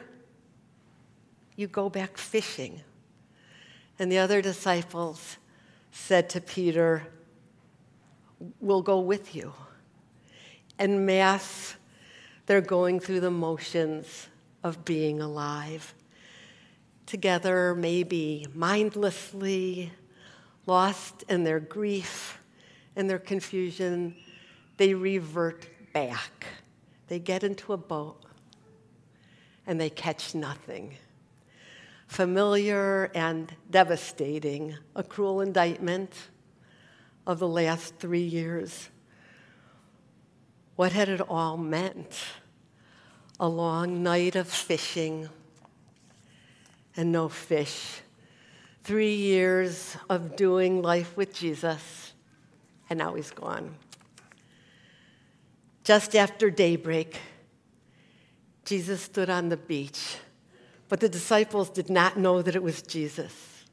you 1.55 1.67
go 1.67 1.89
back 1.89 2.17
fishing. 2.17 2.81
And 3.99 4.11
the 4.11 4.17
other 4.17 4.41
disciples 4.41 5.37
said 5.91 6.29
to 6.31 6.41
Peter, 6.41 7.07
We'll 8.59 8.81
go 8.81 8.99
with 8.99 9.35
you. 9.35 9.53
And 10.77 11.05
mass, 11.05 11.75
they're 12.45 12.61
going 12.61 12.99
through 12.99 13.19
the 13.19 13.31
motions 13.31 14.27
of 14.63 14.85
being 14.85 15.21
alive. 15.21 15.93
Together, 17.05 17.75
maybe 17.75 18.47
mindlessly, 18.53 19.91
lost 20.65 21.23
in 21.27 21.43
their 21.43 21.59
grief 21.59 22.39
and 22.95 23.09
their 23.09 23.19
confusion, 23.19 24.15
they 24.77 24.93
revert 24.93 25.67
back. 25.93 26.45
They 27.07 27.19
get 27.19 27.43
into 27.43 27.73
a 27.73 27.77
boat 27.77 28.23
and 29.67 29.79
they 29.79 29.89
catch 29.89 30.33
nothing. 30.33 30.95
Familiar 32.07 33.11
and 33.13 33.53
devastating, 33.69 34.75
a 34.95 35.03
cruel 35.03 35.41
indictment 35.41 36.13
of 37.29 37.37
the 37.37 37.47
last 37.47 37.95
three 37.99 38.23
years. 38.23 38.89
What 40.75 40.93
had 40.93 41.09
it 41.09 41.21
all 41.21 41.57
meant? 41.57 42.19
A 43.39 43.47
long 43.47 44.01
night 44.01 44.35
of 44.35 44.47
fishing 44.47 45.29
and 46.97 47.11
no 47.11 47.29
fish. 47.29 48.01
Three 48.83 49.13
years 49.13 49.95
of 50.09 50.35
doing 50.35 50.81
life 50.81 51.15
with 51.15 51.31
Jesus, 51.31 52.13
and 52.89 52.97
now 52.97 53.13
he's 53.13 53.29
gone. 53.29 53.75
Just 55.83 56.15
after 56.15 56.49
daybreak, 56.49 57.15
Jesus 58.65 59.03
stood 59.03 59.29
on 59.29 59.49
the 59.49 59.57
beach, 59.57 60.15
but 60.87 60.99
the 60.99 61.09
disciples 61.09 61.69
did 61.69 61.91
not 61.91 62.17
know 62.17 62.41
that 62.41 62.55
it 62.55 62.63
was 62.63 62.81
Jesus. 62.81 63.65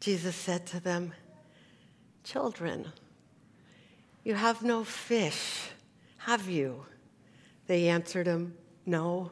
Jesus 0.00 0.36
said 0.36 0.66
to 0.66 0.80
them, 0.80 1.14
Children, 2.26 2.88
you 4.24 4.34
have 4.34 4.60
no 4.64 4.82
fish, 4.82 5.68
have 6.18 6.48
you? 6.48 6.84
They 7.68 7.86
answered 7.86 8.26
him, 8.26 8.56
No. 8.84 9.30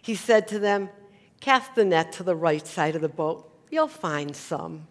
He 0.00 0.14
said 0.14 0.48
to 0.48 0.58
them, 0.58 0.88
Cast 1.40 1.74
the 1.74 1.84
net 1.84 2.10
to 2.12 2.22
the 2.22 2.34
right 2.34 2.66
side 2.66 2.96
of 2.96 3.02
the 3.02 3.10
boat. 3.10 3.46
You'll 3.70 3.88
find 3.88 4.34
some. 4.34 4.86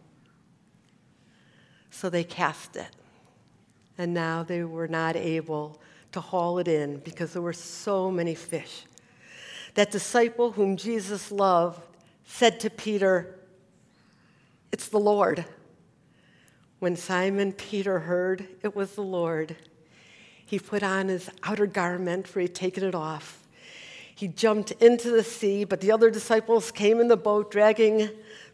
So 1.89 2.07
they 2.07 2.23
cast 2.23 2.75
it. 2.75 2.95
And 3.97 4.13
now 4.13 4.43
they 4.43 4.63
were 4.63 4.87
not 4.87 5.15
able 5.15 5.81
to 6.11 6.21
haul 6.21 6.59
it 6.59 6.67
in 6.67 6.97
because 6.97 7.33
there 7.33 7.41
were 7.41 7.51
so 7.51 8.11
many 8.11 8.35
fish. 8.35 8.83
That 9.73 9.89
disciple 9.89 10.51
whom 10.51 10.77
Jesus 10.77 11.31
loved 11.31 11.81
said 12.25 12.59
to 12.59 12.69
Peter, 12.69 13.39
It's 14.71 14.87
the 14.87 14.99
Lord. 14.99 15.45
When 16.81 16.95
Simon 16.95 17.53
Peter 17.53 17.99
heard 17.99 18.47
it 18.63 18.75
was 18.75 18.95
the 18.95 19.03
Lord, 19.03 19.55
he 20.43 20.57
put 20.57 20.81
on 20.81 21.09
his 21.09 21.29
outer 21.43 21.67
garment, 21.67 22.27
for 22.27 22.39
he 22.39 22.45
had 22.45 22.55
taken 22.55 22.83
it 22.83 22.95
off. 22.95 23.43
He 24.15 24.27
jumped 24.27 24.71
into 24.71 25.11
the 25.11 25.23
sea, 25.23 25.63
but 25.63 25.79
the 25.79 25.91
other 25.91 26.09
disciples 26.09 26.71
came 26.71 26.99
in 26.99 27.07
the 27.07 27.15
boat, 27.15 27.51
dragging 27.51 28.09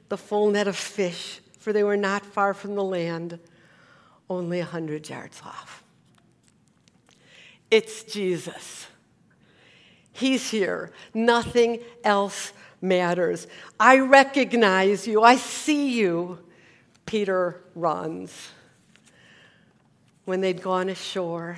the 0.10 0.18
full 0.18 0.52
net 0.52 0.68
of 0.68 0.76
fish, 0.76 1.40
for 1.58 1.72
they 1.72 1.86
were 1.86 1.96
not 1.96 2.26
far 2.26 2.54
from 2.54 2.76
the 2.76 2.84
land, 2.84 3.40
only 4.30 4.60
a 4.60 4.66
hundred 4.66 5.08
yards 5.08 5.42
off. 5.46 5.82
It's 7.72 8.04
Jesus. 8.04 8.88
He's 10.12 10.52
here. 10.52 10.92
Nothing 11.14 11.80
else 12.04 12.52
matters. 12.82 13.48
I 13.80 14.00
recognize 14.00 15.08
you. 15.08 15.24
I 15.24 15.38
see 15.38 15.98
you. 15.98 16.40
Peter 17.08 17.64
runs. 17.74 18.50
When 20.26 20.42
they'd 20.42 20.62
gone 20.62 20.90
ashore, 20.90 21.58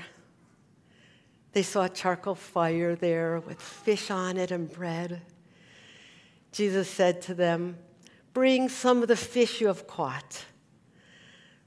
they 1.52 1.64
saw 1.64 1.86
a 1.86 1.90
charcoal 1.90 2.36
fire 2.36 2.96
there 2.96 3.40
with 3.40 3.60
fish 3.60 4.12
on 4.12 4.38
it 4.38 4.52
and 4.52 4.72
bread. 4.72 5.22
Jesus 6.52 6.90
said 6.90 7.22
to 7.24 7.34
them, 7.34 7.78
Bring 8.34 8.70
some 8.70 9.02
of 9.02 9.08
the 9.08 9.16
fish 9.16 9.60
you 9.60 9.68
have 9.68 9.88
caught. 9.88 10.46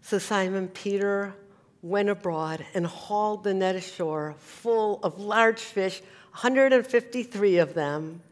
So 0.01 0.19
Simon 0.19 0.69
Peter 0.69 1.35
went 1.83 2.09
abroad 2.09 2.65
and 2.75 2.87
hauled 2.87 3.43
the 3.43 3.53
net 3.53 3.75
ashore 3.75 4.37
full 4.39 5.01
of 5.03 5.19
large 5.19 5.59
fish, 5.59 6.01
153 6.31 7.59
of 7.59 7.75
them. 7.75 8.23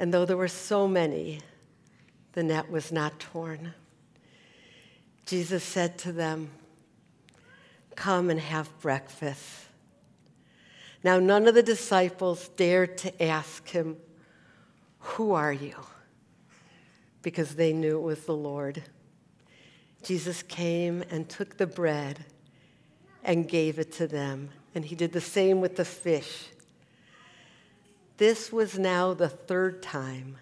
And 0.00 0.12
though 0.12 0.24
there 0.24 0.36
were 0.36 0.48
so 0.48 0.88
many, 0.88 1.40
the 2.32 2.42
net 2.42 2.68
was 2.70 2.90
not 2.90 3.20
torn. 3.20 3.74
Jesus 5.28 5.62
said 5.62 5.98
to 5.98 6.12
them, 6.12 6.48
Come 7.94 8.30
and 8.30 8.40
have 8.40 8.80
breakfast. 8.80 9.66
Now, 11.04 11.18
none 11.18 11.46
of 11.46 11.54
the 11.54 11.62
disciples 11.62 12.48
dared 12.56 12.96
to 12.98 13.22
ask 13.22 13.68
him, 13.68 13.98
Who 15.00 15.32
are 15.32 15.52
you? 15.52 15.74
Because 17.20 17.56
they 17.56 17.74
knew 17.74 17.98
it 17.98 18.02
was 18.02 18.24
the 18.24 18.34
Lord. 18.34 18.82
Jesus 20.02 20.42
came 20.42 21.04
and 21.10 21.28
took 21.28 21.58
the 21.58 21.66
bread 21.66 22.24
and 23.22 23.46
gave 23.46 23.78
it 23.78 23.92
to 23.92 24.06
them, 24.06 24.48
and 24.74 24.82
he 24.82 24.94
did 24.94 25.12
the 25.12 25.20
same 25.20 25.60
with 25.60 25.76
the 25.76 25.84
fish. 25.84 26.46
This 28.16 28.50
was 28.50 28.78
now 28.78 29.12
the 29.12 29.28
third 29.28 29.82
time 29.82 30.38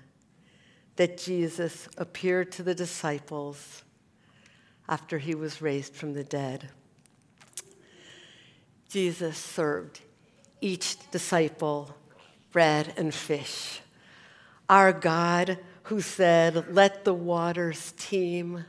that 0.94 1.18
Jesus 1.18 1.88
appeared 1.98 2.52
to 2.52 2.62
the 2.62 2.74
disciples 2.74 3.82
after 4.88 5.18
he 5.18 5.34
was 5.34 5.62
raised 5.62 5.94
from 5.94 6.14
the 6.14 6.24
dead. 6.24 6.68
Jesus 8.88 9.36
served 9.36 10.00
each 10.60 10.96
disciple 11.10 11.96
bread 12.52 12.92
and 12.96 13.12
fish. 13.12 13.80
Our 14.68 14.92
God, 14.92 15.58
who 15.84 16.00
said, 16.00 16.74
Let 16.74 17.04
the 17.04 17.14
waters 17.14 17.92
teem 17.96 18.64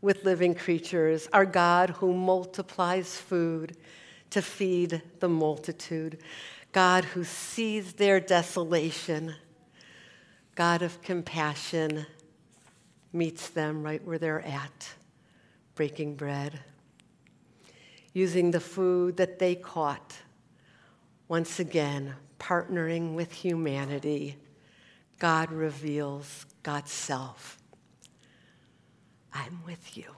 with 0.00 0.24
living 0.24 0.54
creatures, 0.54 1.28
our 1.32 1.46
God, 1.46 1.90
who 1.90 2.12
multiplies 2.12 3.16
food 3.16 3.76
to 4.30 4.42
feed 4.42 5.02
the 5.20 5.28
multitude, 5.28 6.18
God, 6.72 7.04
who 7.04 7.24
sees 7.24 7.94
their 7.94 8.20
desolation, 8.20 9.34
God 10.54 10.82
of 10.82 11.00
compassion, 11.02 12.06
meets 13.12 13.48
them 13.48 13.82
right 13.82 14.04
where 14.04 14.18
they're 14.18 14.44
at 14.44 14.92
breaking 15.78 16.16
bread, 16.16 16.58
using 18.12 18.50
the 18.50 18.58
food 18.58 19.16
that 19.16 19.38
they 19.38 19.54
caught, 19.54 20.12
once 21.28 21.60
again, 21.60 22.12
partnering 22.40 23.14
with 23.14 23.30
humanity. 23.30 24.36
God 25.20 25.52
reveals 25.52 26.46
God's 26.64 26.90
self. 26.90 27.58
I'm 29.32 29.60
with 29.64 29.96
you. 29.96 30.10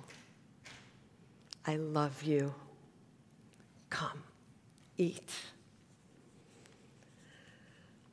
I 1.66 1.76
love 1.76 2.22
you. 2.22 2.54
Come, 3.90 4.22
eat. 4.96 5.30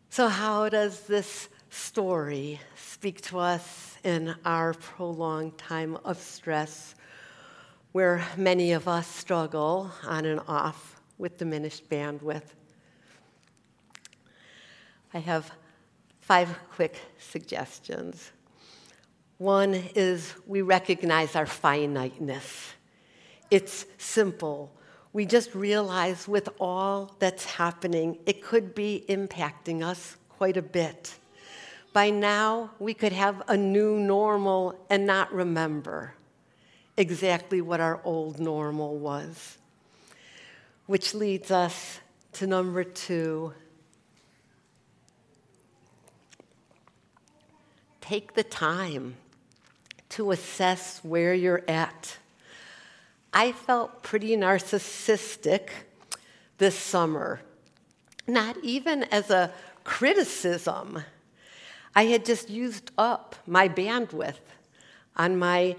So, 0.10 0.28
how 0.28 0.68
does 0.68 1.00
this 1.04 1.48
story 1.70 2.60
speak 2.76 3.22
to 3.22 3.40
us 3.40 3.96
in 4.04 4.36
our 4.44 4.74
prolonged 4.74 5.58
time 5.58 5.98
of 6.04 6.18
stress 6.18 6.94
where 7.98 8.24
many 8.38 8.74
of 8.74 8.88
us 8.88 9.08
struggle 9.08 9.90
on 10.06 10.24
and 10.24 10.40
off 10.48 11.02
with 11.18 11.36
diminished 11.40 11.90
bandwidth. 11.90 12.44
I 15.16 15.18
have 15.18 15.52
five 16.22 16.56
quick 16.76 17.02
suggestions. 17.18 18.32
One 19.40 19.74
is 19.96 20.36
we 20.46 20.62
recognize 20.62 21.36
our 21.36 21.48
finiteness. 21.48 22.74
It's 23.50 23.88
simple. 23.98 24.72
we 25.12 25.26
just 25.26 25.56
realize 25.56 26.28
with 26.28 26.50
all 26.60 27.16
that's 27.18 27.46
happening, 27.46 28.20
it 28.28 28.44
could 28.44 28.76
be 28.76 29.06
impacting 29.10 29.84
us 29.84 30.18
quite 30.30 30.56
a 30.56 30.62
bit. 30.62 31.16
By 31.94 32.12
now, 32.12 32.70
we 32.78 32.94
could 32.94 33.14
have 33.14 33.42
a 33.48 33.58
new 33.58 34.00
normal 34.00 34.86
and 34.88 35.08
not 35.08 35.34
remember 35.34 36.14
exactly 36.98 37.62
what 37.62 37.80
our 37.80 38.02
old 38.04 38.40
normal 38.40 38.98
was. 38.98 39.58
Which 40.88 41.14
leads 41.14 41.52
us 41.52 42.00
to 42.34 42.48
number 42.48 42.84
two 42.84 43.54
take 48.02 48.36
the 48.36 48.44
time 48.44 49.16
to 50.08 50.32
assess 50.32 51.02
where 51.04 51.34
you're 51.34 51.64
at. 51.68 52.18
I 53.34 53.52
felt 53.52 54.02
pretty 54.02 54.38
narcissistic 54.38 55.70
this 56.58 56.76
summer, 56.76 57.42
not 58.26 58.56
even 58.64 59.04
as 59.04 59.30
a 59.30 59.52
criticism. 59.84 61.04
I 61.94 62.06
had 62.06 62.24
just 62.24 62.50
used 62.50 62.92
up 62.98 63.36
my 63.46 63.68
bandwidth 63.68 64.40
on 65.18 65.38
my, 65.38 65.76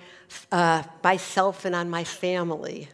uh, 0.52 0.82
myself 1.02 1.64
and 1.64 1.74
on 1.74 1.88
my 1.88 2.04
family. 2.04 2.88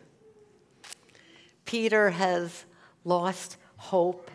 Peter 1.64 2.10
has 2.10 2.64
lost 3.04 3.56
hope, 3.76 4.30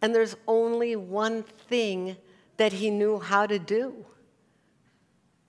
and 0.00 0.14
there's 0.14 0.36
only 0.46 0.94
one 0.94 1.42
thing 1.42 2.16
that 2.58 2.74
he 2.74 2.90
knew 2.90 3.18
how 3.18 3.46
to 3.46 3.58
do 3.58 4.04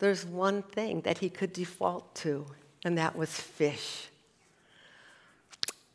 there's 0.03 0.25
one 0.25 0.63
thing 0.63 0.99
that 1.01 1.19
he 1.19 1.29
could 1.29 1.53
default 1.53 2.13
to, 2.15 2.45
and 2.83 2.97
that 2.97 3.15
was 3.15 3.29
fish. 3.29 4.09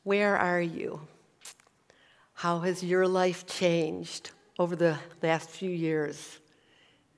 Where 0.03 0.35
are 0.35 0.63
you? 0.63 1.03
How 2.33 2.61
has 2.61 2.83
your 2.83 3.07
life 3.07 3.47
changed 3.47 4.31
over 4.59 4.75
the 4.75 4.97
last 5.23 5.51
few 5.51 5.69
years? 5.69 6.39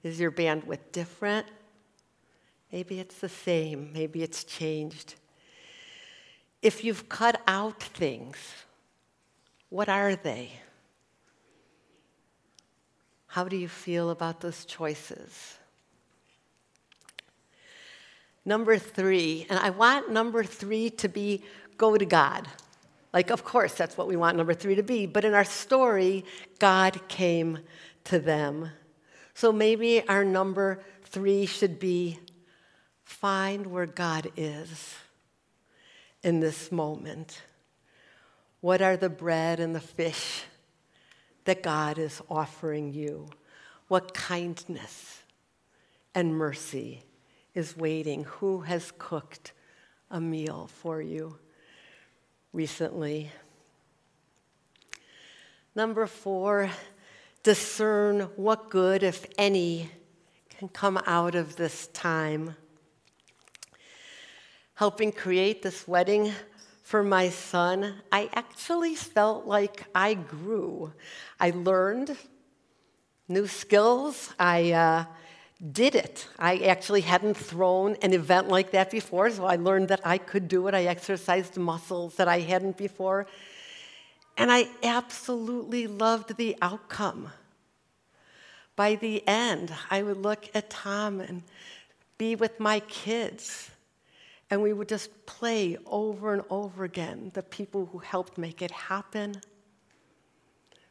Is 0.02 0.18
your 0.18 0.33
bandwidth 0.33 0.80
different? 0.90 1.46
Maybe 2.72 3.00
it's 3.00 3.18
the 3.18 3.28
same, 3.28 3.92
maybe 3.92 4.22
it's 4.22 4.44
changed. 4.44 5.16
If 6.62 6.85
you've 6.85 7.09
cut 7.09 7.40
out 7.46 7.83
things, 7.83 8.37
what 9.70 9.88
are 9.88 10.14
they? 10.14 10.52
How 13.26 13.44
do 13.44 13.56
you 13.56 13.68
feel 13.68 14.11
about 14.11 14.40
those 14.40 14.64
choices? 14.64 15.56
Number 18.44 18.78
three, 18.78 19.46
and 19.48 19.59
I 19.59 19.70
want 19.70 20.11
number 20.11 20.42
three 20.42 20.90
to 20.90 21.09
be 21.09 21.44
go 21.76 21.96
to 21.96 22.04
God. 22.04 22.48
Like, 23.12 23.30
of 23.30 23.44
course, 23.44 23.74
that's 23.74 23.96
what 23.96 24.06
we 24.06 24.16
want 24.16 24.37
number 24.37 24.54
three 24.54 24.74
to 24.76 24.83
be. 24.83 25.06
But 25.06 25.24
in 25.24 25.35
our 25.35 25.44
story, 25.44 26.24
God 26.59 27.00
came 27.09 27.59
to 28.04 28.18
them. 28.18 28.70
So 29.35 29.52
maybe 29.52 30.06
our 30.09 30.24
number 30.24 30.83
three 31.04 31.46
should 31.46 31.78
be 31.78 32.18
find 33.11 33.66
where 33.66 33.87
God 33.87 34.31
is 34.37 34.94
in 36.23 36.40
this 36.40 36.70
moment. 36.70 37.42
What 38.61 38.81
are 38.81 38.96
the 38.96 39.11
bread 39.11 39.59
and 39.59 39.75
the 39.75 39.81
fish 39.81 40.44
that 41.44 41.62
God 41.62 41.99
is 41.99 42.23
offering 42.31 42.92
you? 42.92 43.29
What 43.88 44.14
kindness 44.14 45.23
and 46.14 46.35
mercy 46.35 47.03
is 47.55 47.77
waiting, 47.77 48.25
who 48.25 48.61
has 48.61 48.92
cooked 48.96 49.53
a 50.11 50.20
meal 50.20 50.70
for 50.73 51.03
you 51.03 51.37
recently. 52.53 53.31
Number 55.75 56.07
four, 56.07 56.70
discern 57.42 58.23
what 58.37 58.70
good, 58.70 59.03
if 59.03 59.27
any, 59.37 59.90
can 60.49 60.68
come 60.68 61.01
out 61.07 61.35
of 61.35 61.57
this 61.57 61.88
time. 61.88 62.55
Helping 64.81 65.12
create 65.12 65.61
this 65.61 65.87
wedding 65.87 66.33
for 66.83 67.03
my 67.03 67.29
son, 67.29 67.97
I 68.11 68.31
actually 68.33 68.95
felt 68.95 69.45
like 69.45 69.85
I 69.95 70.14
grew. 70.14 70.95
I 71.38 71.51
learned 71.51 72.16
new 73.29 73.47
skills. 73.47 74.33
I 74.38 74.73
uh, 74.73 75.05
did 75.71 75.95
it. 75.95 76.27
I 76.38 76.61
actually 76.61 77.03
hadn't 77.03 77.37
thrown 77.37 77.97
an 78.01 78.14
event 78.14 78.49
like 78.49 78.71
that 78.71 78.90
before, 78.90 79.29
so 79.31 79.45
I 79.45 79.57
learned 79.57 79.88
that 79.88 80.01
I 80.03 80.16
could 80.16 80.49
do 80.49 80.66
it. 80.66 80.73
I 80.73 80.85
exercised 80.85 81.59
muscles 81.59 82.14
that 82.14 82.27
I 82.27 82.40
hadn't 82.40 82.79
before. 82.79 83.27
And 84.38 84.51
I 84.51 84.66
absolutely 84.83 85.88
loved 85.88 86.38
the 86.38 86.57
outcome. 86.62 87.29
By 88.77 88.95
the 88.95 89.29
end, 89.29 89.75
I 89.90 90.03
would 90.03 90.23
look 90.23 90.49
at 90.55 90.71
Tom 90.71 91.21
and 91.21 91.43
be 92.16 92.35
with 92.35 92.59
my 92.59 92.81
kids, 92.81 93.71
and 94.50 94.60
we 94.62 94.72
would 94.72 94.88
just 94.88 95.26
play 95.26 95.76
over 95.86 96.32
and 96.32 96.42
over 96.50 96.84
again 96.84 97.30
the 97.34 97.42
people 97.42 97.86
who 97.86 97.98
helped 97.98 98.36
make 98.36 98.62
it 98.62 98.70
happen 98.70 99.40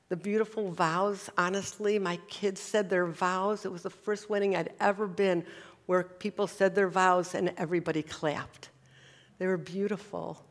the 0.09 0.17
beautiful 0.17 0.71
vows. 0.71 1.29
Honestly, 1.37 1.99
my 1.99 2.17
kids 2.27 2.59
said 2.59 2.89
their 2.89 3.05
vows. 3.05 3.63
It 3.63 3.71
was 3.71 3.83
the 3.83 3.91
first 3.91 4.29
wedding 4.29 4.55
I'd 4.55 4.73
ever 4.79 5.07
been 5.07 5.45
where 5.85 6.03
people 6.03 6.47
said 6.47 6.75
their 6.75 6.89
vows 6.89 7.35
and 7.35 7.53
everybody 7.57 8.01
clapped. 8.01 8.69
They 9.37 9.45
were 9.45 9.57
beautiful. 9.57 10.43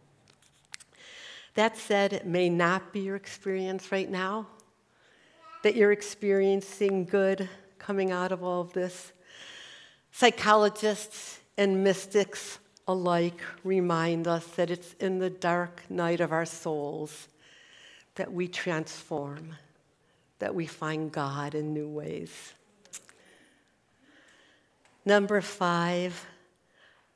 That 1.55 1.77
said, 1.77 2.13
it 2.13 2.25
may 2.25 2.49
not 2.49 2.93
be 2.93 3.01
your 3.01 3.17
experience 3.17 3.91
right 3.91 4.09
now, 4.09 4.47
that 5.65 5.75
you're 5.75 5.93
experiencing 5.93 7.05
good 7.05 7.49
coming 7.81 8.13
out 8.13 8.31
of 8.31 8.45
all 8.45 8.61
of 8.61 8.73
this. 8.73 9.13
Psychologists 10.13 11.41
and 11.57 11.83
mystics 11.83 12.61
alike 12.89 13.41
remind 13.63 14.27
us 14.27 14.47
that 14.57 14.71
it's 14.71 14.95
in 14.95 15.19
the 15.19 15.31
dark 15.31 15.83
night 15.91 16.21
of 16.21 16.33
our 16.33 16.47
souls 16.47 17.29
that 18.15 18.33
we 18.33 18.49
transform, 18.49 19.55
that 20.39 20.55
we 20.55 20.67
find 20.67 21.13
God 21.13 21.55
in 21.55 21.75
new 21.75 21.87
ways. 21.87 22.55
Number 25.05 25.41
five, 25.41 26.27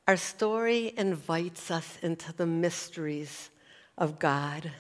our 0.07 0.17
story 0.17 0.93
invites 0.97 1.71
us 1.71 1.99
into 2.03 2.33
the 2.33 2.47
mysteries 2.47 3.51
of 3.97 4.19
God. 4.19 4.71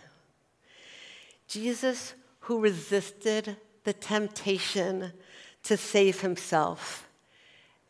Jesus, 1.49 2.15
who 2.41 2.61
resisted 2.61 3.57
the 3.85 3.93
temptation 3.93 5.13
to 5.63 5.77
save 5.77 6.21
himself 6.21 7.09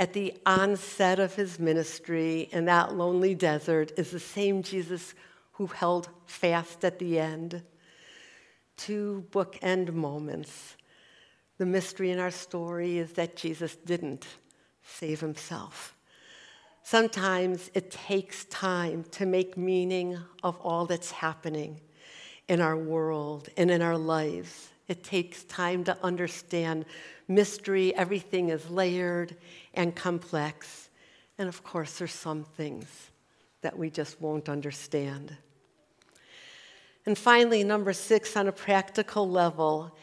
at 0.03 0.15
the 0.15 0.35
onset 0.47 1.21
of 1.21 1.33
his 1.37 1.61
ministry 1.61 2.49
in 2.51 2.65
that 2.65 2.93
lonely 2.93 3.37
desert, 3.37 3.93
is 3.97 4.11
the 4.11 4.19
same 4.19 4.61
Jesus 4.61 5.15
who 5.53 5.69
held 5.69 6.09
fast 6.27 6.85
at 6.85 6.99
the 6.99 7.21
end 7.21 7.63
two 8.77 9.25
bookend 9.31 9.93
moments. 9.93 10.77
The 11.59 11.67
mystery 11.67 12.11
in 12.11 12.19
our 12.19 12.33
story 12.33 12.99
is 12.99 13.13
that 13.13 13.37
Jesus 13.37 13.77
didn't 13.77 14.27
save 14.83 15.21
himself. 15.21 15.97
Sometimes 16.83 17.71
it 17.73 17.93
takes 17.93 18.45
time 18.47 19.05
to 19.13 19.25
make 19.25 19.57
meaning 19.57 20.19
of 20.43 20.57
all 20.57 20.85
that's 20.85 21.13
happening 21.13 21.81
in 22.49 22.61
our 22.61 22.77
world 22.77 23.51
and 23.57 23.71
in 23.71 23.81
our 23.81 23.97
lives. 23.97 24.72
It 24.89 25.05
takes 25.05 25.45
time 25.45 25.85
to 25.85 25.97
understand 26.03 26.85
mystery. 27.29 27.95
Everything 27.95 28.49
is 28.51 28.69
layered 28.71 29.37
and 29.75 29.95
complex. 29.95 30.91
And 31.39 31.49
of 31.49 31.65
course, 31.65 31.99
there's 31.99 32.13
some 32.13 32.45
things 32.45 33.11
that 33.63 33.79
we 33.79 33.91
just 33.91 34.21
won't 34.21 34.49
understand. 34.49 35.37
And 37.07 37.17
finally, 37.17 37.65
number 37.65 37.93
six, 37.93 38.37
on 38.37 38.49
a 38.49 38.53
practical 38.53 39.29
level, 39.29 39.97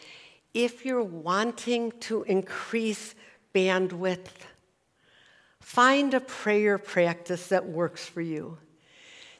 if 0.54 0.86
you're 0.86 1.04
wanting 1.04 1.92
to 2.02 2.24
increase 2.24 3.15
bandwidth, 3.54 4.28
find 5.60 6.13
a 6.13 6.20
prayer 6.20 6.78
practice 6.78 7.48
that 7.48 7.65
works 7.65 8.06
for 8.06 8.22
you. 8.22 8.58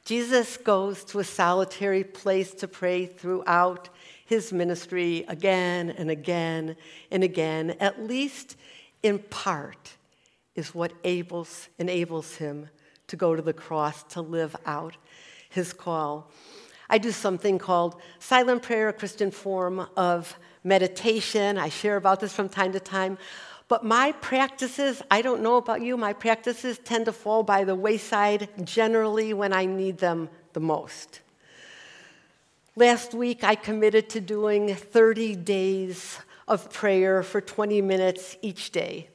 Jesus 0.06 0.58
goes 0.58 1.04
to 1.06 1.20
a 1.20 1.24
solitary 1.24 2.04
place 2.04 2.54
to 2.56 2.68
pray 2.68 3.06
throughout 3.06 3.90
his 4.30 4.54
ministry 4.54 5.26
again 5.28 5.90
and 5.90 6.12
again 6.12 6.76
and 7.10 7.24
again, 7.24 7.76
at 7.80 8.06
least 8.06 8.56
in 9.02 9.18
part, 9.18 9.96
is 10.54 10.76
what 10.76 10.94
enables, 11.04 11.68
enables 11.80 12.36
him 12.36 12.70
to 13.08 13.16
go 13.16 13.36
to 13.36 13.42
the 13.42 13.54
cross 13.54 14.04
to 14.04 14.22
live 14.22 14.56
out 14.68 14.96
his 15.50 15.74
call. 15.74 16.30
I 16.92 17.00
do 17.00 17.12
something 17.12 17.58
called 17.58 18.00
silent 18.20 18.62
prayer, 18.62 18.90
a 18.90 18.94
Christian 18.94 19.32
form 19.32 19.88
of 19.98 20.38
meditation. 20.64 21.58
I 21.58 21.70
share 21.70 21.96
about 21.96 22.20
this 22.20 22.32
from 22.32 22.50
time 22.50 22.74
to 22.74 22.80
time. 22.80 23.18
But 23.68 23.84
my 23.84 24.12
practices, 24.12 25.02
I 25.10 25.24
don't 25.24 25.42
know 25.42 25.56
about 25.56 25.82
you, 25.82 25.98
my 25.98 26.14
practices 26.14 26.78
tend 26.78 27.06
to 27.06 27.14
fall 27.14 27.42
by 27.42 27.64
the 27.64 27.74
wayside 27.74 28.48
generally 28.64 29.34
when 29.34 29.54
I 29.54 29.66
need 29.66 29.98
them 29.98 30.30
the 30.54 30.60
most. 30.60 31.22
Last 32.76 33.16
week, 33.16 33.44
I 33.44 33.56
committed 33.56 34.10
to 34.10 34.22
doing 34.22 34.76
30 34.76 35.36
days 35.38 36.20
of 36.48 36.72
prayer 36.72 37.24
for 37.24 37.42
20 37.42 37.82
minutes 37.82 38.38
each 38.44 38.72
day. 38.72 39.10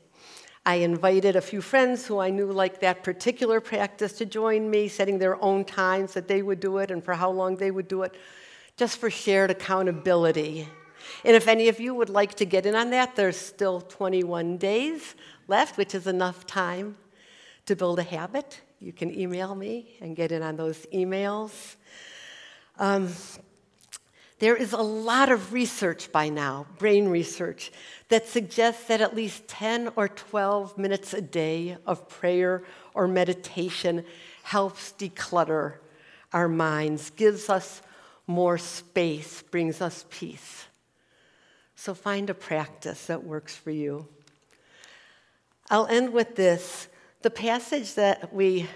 I 0.66 0.76
invited 0.76 1.36
a 1.36 1.40
few 1.40 1.60
friends 1.60 2.04
who 2.04 2.18
I 2.18 2.30
knew 2.30 2.50
liked 2.50 2.80
that 2.80 3.04
particular 3.04 3.60
practice 3.60 4.14
to 4.14 4.26
join 4.26 4.68
me, 4.68 4.88
setting 4.88 5.18
their 5.18 5.40
own 5.42 5.64
times 5.64 6.14
that 6.14 6.26
they 6.26 6.42
would 6.42 6.58
do 6.58 6.78
it 6.78 6.90
and 6.90 7.02
for 7.04 7.14
how 7.14 7.30
long 7.30 7.56
they 7.56 7.70
would 7.70 7.86
do 7.86 8.02
it, 8.02 8.16
just 8.76 8.98
for 8.98 9.08
shared 9.08 9.52
accountability. 9.52 10.68
And 11.24 11.36
if 11.36 11.46
any 11.46 11.68
of 11.68 11.78
you 11.78 11.94
would 11.94 12.10
like 12.10 12.34
to 12.34 12.44
get 12.44 12.66
in 12.66 12.74
on 12.74 12.90
that, 12.90 13.14
there's 13.14 13.36
still 13.36 13.80
21 13.80 14.56
days 14.56 15.14
left, 15.46 15.76
which 15.76 15.94
is 15.94 16.08
enough 16.08 16.44
time 16.44 16.96
to 17.66 17.76
build 17.76 18.00
a 18.00 18.02
habit. 18.02 18.62
You 18.80 18.92
can 18.92 19.16
email 19.16 19.54
me 19.54 19.96
and 20.00 20.16
get 20.16 20.32
in 20.32 20.42
on 20.42 20.56
those 20.56 20.86
emails. 20.92 21.76
Um, 22.78 23.10
there 24.40 24.56
is 24.56 24.72
a 24.72 24.82
lot 24.82 25.30
of 25.30 25.52
research 25.52 26.10
by 26.10 26.28
now, 26.28 26.66
brain 26.78 27.08
research, 27.08 27.70
that 28.08 28.26
suggests 28.26 28.84
that 28.88 29.00
at 29.00 29.14
least 29.14 29.46
10 29.48 29.92
or 29.96 30.08
12 30.08 30.76
minutes 30.76 31.14
a 31.14 31.20
day 31.20 31.76
of 31.86 32.08
prayer 32.08 32.64
or 32.94 33.06
meditation 33.06 34.04
helps 34.42 34.92
declutter 34.98 35.74
our 36.32 36.48
minds, 36.48 37.10
gives 37.10 37.48
us 37.48 37.80
more 38.26 38.58
space, 38.58 39.42
brings 39.42 39.80
us 39.80 40.04
peace. 40.10 40.66
So 41.76 41.94
find 41.94 42.28
a 42.28 42.34
practice 42.34 43.06
that 43.06 43.24
works 43.24 43.54
for 43.54 43.70
you. 43.70 44.08
I'll 45.70 45.86
end 45.86 46.12
with 46.12 46.34
this. 46.34 46.88
The 47.22 47.30
passage 47.30 47.94
that 47.94 48.34
we 48.34 48.68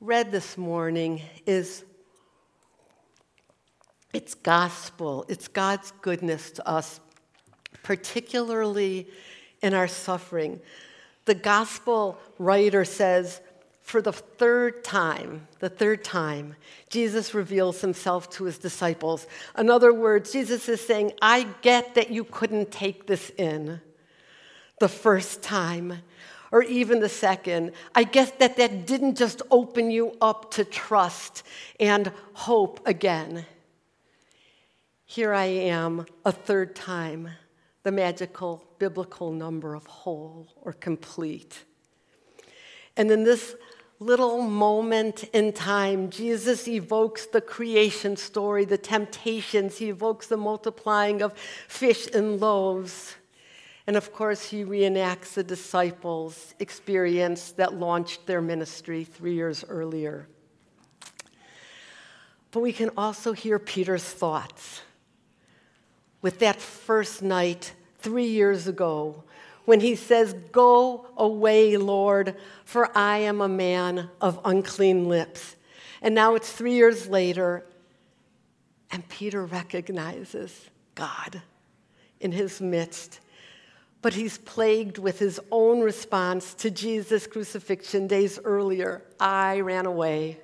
read 0.00 0.32
this 0.32 0.56
morning 0.56 1.20
is 1.46 1.84
it's 4.12 4.34
gospel, 4.34 5.24
it's 5.28 5.48
God's 5.48 5.92
goodness 6.02 6.50
to 6.52 6.68
us, 6.68 7.00
particularly 7.82 9.08
in 9.62 9.74
our 9.74 9.88
suffering. 9.88 10.60
The 11.26 11.34
gospel 11.34 12.18
writer 12.38 12.84
says, 12.84 13.40
for 13.82 14.00
the 14.00 14.12
third 14.12 14.84
time, 14.84 15.48
the 15.58 15.68
third 15.68 16.04
time, 16.04 16.54
Jesus 16.90 17.34
reveals 17.34 17.80
himself 17.80 18.30
to 18.30 18.44
his 18.44 18.56
disciples. 18.56 19.26
In 19.58 19.68
other 19.68 19.92
words, 19.92 20.32
Jesus 20.32 20.68
is 20.68 20.80
saying, 20.80 21.12
I 21.20 21.48
get 21.60 21.96
that 21.96 22.10
you 22.10 22.22
couldn't 22.22 22.70
take 22.70 23.08
this 23.08 23.30
in 23.36 23.80
the 24.78 24.88
first 24.88 25.42
time 25.42 26.02
or 26.52 26.62
even 26.62 27.00
the 27.00 27.08
second. 27.08 27.72
I 27.92 28.04
guess 28.04 28.30
that 28.38 28.56
that 28.58 28.86
didn't 28.86 29.16
just 29.16 29.42
open 29.50 29.90
you 29.90 30.16
up 30.20 30.52
to 30.52 30.64
trust 30.64 31.42
and 31.80 32.12
hope 32.32 32.80
again. 32.86 33.44
Here 35.10 35.34
I 35.34 35.46
am 35.46 36.06
a 36.24 36.30
third 36.30 36.76
time, 36.76 37.30
the 37.82 37.90
magical 37.90 38.64
biblical 38.78 39.32
number 39.32 39.74
of 39.74 39.84
whole 39.86 40.46
or 40.62 40.72
complete. 40.72 41.64
And 42.96 43.10
in 43.10 43.24
this 43.24 43.56
little 43.98 44.40
moment 44.40 45.24
in 45.32 45.52
time, 45.52 46.10
Jesus 46.10 46.68
evokes 46.68 47.26
the 47.26 47.40
creation 47.40 48.16
story, 48.16 48.64
the 48.64 48.78
temptations, 48.78 49.78
he 49.78 49.88
evokes 49.88 50.28
the 50.28 50.36
multiplying 50.36 51.22
of 51.22 51.36
fish 51.66 52.06
and 52.14 52.38
loaves. 52.38 53.16
And 53.88 53.96
of 53.96 54.12
course, 54.12 54.50
he 54.50 54.64
reenacts 54.64 55.34
the 55.34 55.42
disciples' 55.42 56.54
experience 56.60 57.50
that 57.54 57.74
launched 57.74 58.28
their 58.28 58.40
ministry 58.40 59.02
three 59.02 59.34
years 59.34 59.64
earlier. 59.68 60.28
But 62.52 62.60
we 62.60 62.72
can 62.72 62.90
also 62.96 63.32
hear 63.32 63.58
Peter's 63.58 64.04
thoughts. 64.04 64.82
With 66.22 66.38
that 66.40 66.60
first 66.60 67.22
night 67.22 67.72
three 67.98 68.26
years 68.26 68.66
ago, 68.66 69.24
when 69.64 69.80
he 69.80 69.94
says, 69.94 70.34
Go 70.52 71.06
away, 71.16 71.76
Lord, 71.76 72.36
for 72.64 72.96
I 72.96 73.18
am 73.18 73.40
a 73.40 73.48
man 73.48 74.10
of 74.20 74.40
unclean 74.44 75.08
lips. 75.08 75.56
And 76.02 76.14
now 76.14 76.34
it's 76.34 76.50
three 76.50 76.74
years 76.74 77.08
later, 77.08 77.64
and 78.90 79.08
Peter 79.08 79.44
recognizes 79.44 80.68
God 80.94 81.42
in 82.20 82.32
his 82.32 82.60
midst 82.60 83.20
but 84.02 84.14
he's 84.14 84.38
plagued 84.38 84.98
with 84.98 85.18
his 85.18 85.38
own 85.50 85.80
response 85.80 86.54
to 86.54 86.70
Jesus' 86.70 87.26
crucifixion 87.26 88.06
days 88.06 88.38
earlier. 88.44 89.02
I 89.18 89.60
ran 89.60 89.86
away. 89.86 90.40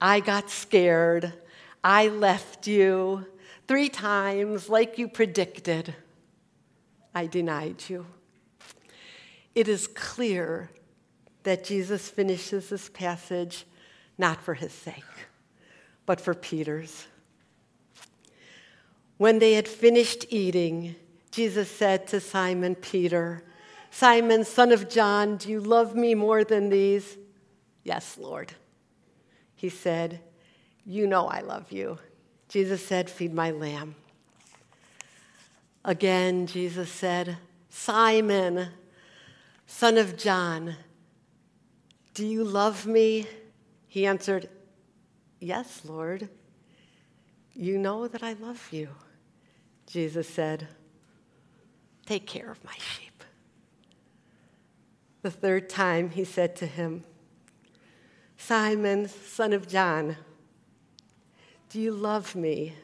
I 0.00 0.20
got 0.20 0.50
scared. 0.50 1.32
I 1.82 2.08
left 2.08 2.66
you 2.66 3.26
three 3.66 3.88
times, 3.88 4.68
like 4.68 4.98
you 4.98 5.08
predicted. 5.08 5.94
I 7.14 7.26
denied 7.26 7.84
you. 7.88 8.06
It 9.54 9.68
is 9.68 9.86
clear 9.86 10.70
that 11.44 11.64
Jesus 11.64 12.08
finishes 12.08 12.68
this 12.68 12.88
passage 12.88 13.64
not 14.18 14.42
for 14.42 14.54
his 14.54 14.72
sake, 14.72 15.04
but 16.04 16.20
for 16.20 16.34
Peter's. 16.34 17.06
When 19.16 19.38
they 19.38 19.54
had 19.54 19.66
finished 19.66 20.26
eating, 20.28 20.94
Jesus 21.30 21.70
said 21.70 22.06
to 22.08 22.20
Simon 22.20 22.74
Peter, 22.74 23.42
Simon, 23.90 24.44
son 24.44 24.72
of 24.72 24.90
John, 24.90 25.38
do 25.38 25.50
you 25.50 25.60
love 25.60 25.94
me 25.94 26.14
more 26.14 26.44
than 26.44 26.68
these? 26.68 27.16
Yes, 27.82 28.18
Lord. 28.18 28.52
He 29.54 29.70
said, 29.70 30.20
You 30.84 31.06
know 31.06 31.28
I 31.28 31.40
love 31.40 31.72
you. 31.72 31.98
Jesus 32.48 32.84
said, 32.86 33.10
Feed 33.10 33.34
my 33.34 33.50
lamb. 33.50 33.94
Again, 35.84 36.46
Jesus 36.46 36.90
said, 36.90 37.36
Simon, 37.68 38.68
son 39.66 39.98
of 39.98 40.16
John, 40.16 40.76
do 42.14 42.26
you 42.26 42.44
love 42.44 42.86
me? 42.86 43.26
He 43.88 44.06
answered, 44.06 44.48
Yes, 45.38 45.82
Lord. 45.84 46.28
You 47.54 47.78
know 47.78 48.06
that 48.08 48.22
I 48.22 48.34
love 48.34 48.68
you. 48.70 48.88
Jesus 49.86 50.28
said, 50.28 50.68
Take 52.04 52.26
care 52.26 52.50
of 52.50 52.62
my 52.64 52.74
sheep. 52.74 53.24
The 55.22 55.30
third 55.30 55.68
time 55.68 56.10
he 56.10 56.24
said 56.24 56.54
to 56.56 56.66
him, 56.66 57.04
Simon, 58.36 59.08
son 59.08 59.52
of 59.52 59.66
John, 59.66 60.16
do 61.70 61.80
you 61.80 61.92
love 61.92 62.34
me? 62.34 62.74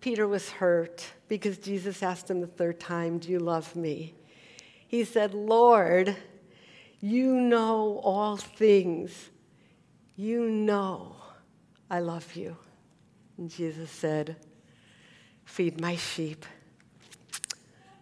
Peter 0.00 0.26
was 0.26 0.50
hurt 0.50 1.04
because 1.28 1.58
Jesus 1.58 2.02
asked 2.02 2.30
him 2.30 2.40
the 2.40 2.46
third 2.46 2.80
time, 2.80 3.18
Do 3.18 3.30
you 3.30 3.38
love 3.38 3.76
me? 3.76 4.14
He 4.88 5.04
said, 5.04 5.34
Lord, 5.34 6.16
you 7.00 7.34
know 7.34 8.00
all 8.02 8.36
things. 8.36 9.30
You 10.16 10.48
know 10.48 11.16
I 11.90 12.00
love 12.00 12.34
you. 12.34 12.56
And 13.38 13.50
Jesus 13.50 13.90
said, 13.90 14.36
Feed 15.44 15.80
my 15.80 15.96
sheep. 15.96 16.44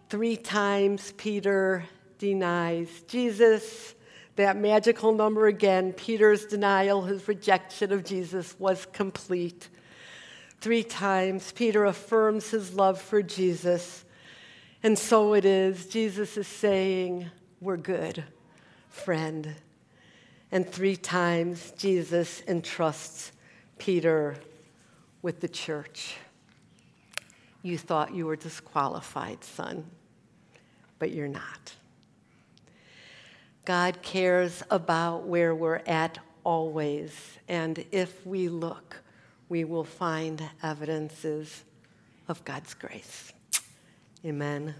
Three 0.09 0.37
times 0.37 1.13
Peter 1.17 1.85
denies 2.17 3.03
Jesus. 3.07 3.93
That 4.39 4.55
magical 4.55 5.11
number 5.11 5.47
again, 5.47 5.91
Peter's 5.91 6.45
denial, 6.45 7.01
his 7.01 7.27
rejection 7.27 7.91
of 7.91 8.05
Jesus 8.05 8.57
was 8.57 8.85
complete. 8.93 9.67
Three 10.61 10.81
times 10.81 11.51
Peter 11.51 11.83
affirms 11.83 12.49
his 12.49 12.73
love 12.73 13.01
for 13.01 13.21
Jesus. 13.21 14.05
And 14.81 14.97
so 14.97 15.33
it 15.33 15.43
is. 15.43 15.87
Jesus 15.87 16.37
is 16.37 16.47
saying, 16.47 17.29
We're 17.59 17.75
good, 17.75 18.23
friend. 18.87 19.55
And 20.53 20.65
three 20.65 20.95
times 20.95 21.73
Jesus 21.77 22.41
entrusts 22.47 23.33
Peter 23.77 24.37
with 25.21 25.41
the 25.41 25.49
church. 25.49 26.15
You 27.61 27.77
thought 27.77 28.15
you 28.15 28.25
were 28.25 28.37
disqualified, 28.37 29.43
son 29.43 29.83
but 30.97 31.11
you're 31.11 31.27
not. 31.27 31.73
God 33.65 34.01
cares 34.01 34.63
about 34.71 35.27
where 35.27 35.53
we're 35.53 35.81
at 35.85 36.17
always, 36.43 37.11
and 37.47 37.83
if 37.91 38.25
we 38.25 38.49
look, 38.49 38.97
we 39.49 39.63
will 39.63 39.83
find 39.83 40.43
evidences 40.63 41.63
of 42.27 42.43
God's 42.45 42.73
grace. 42.73 43.31
Amen. 44.25 44.75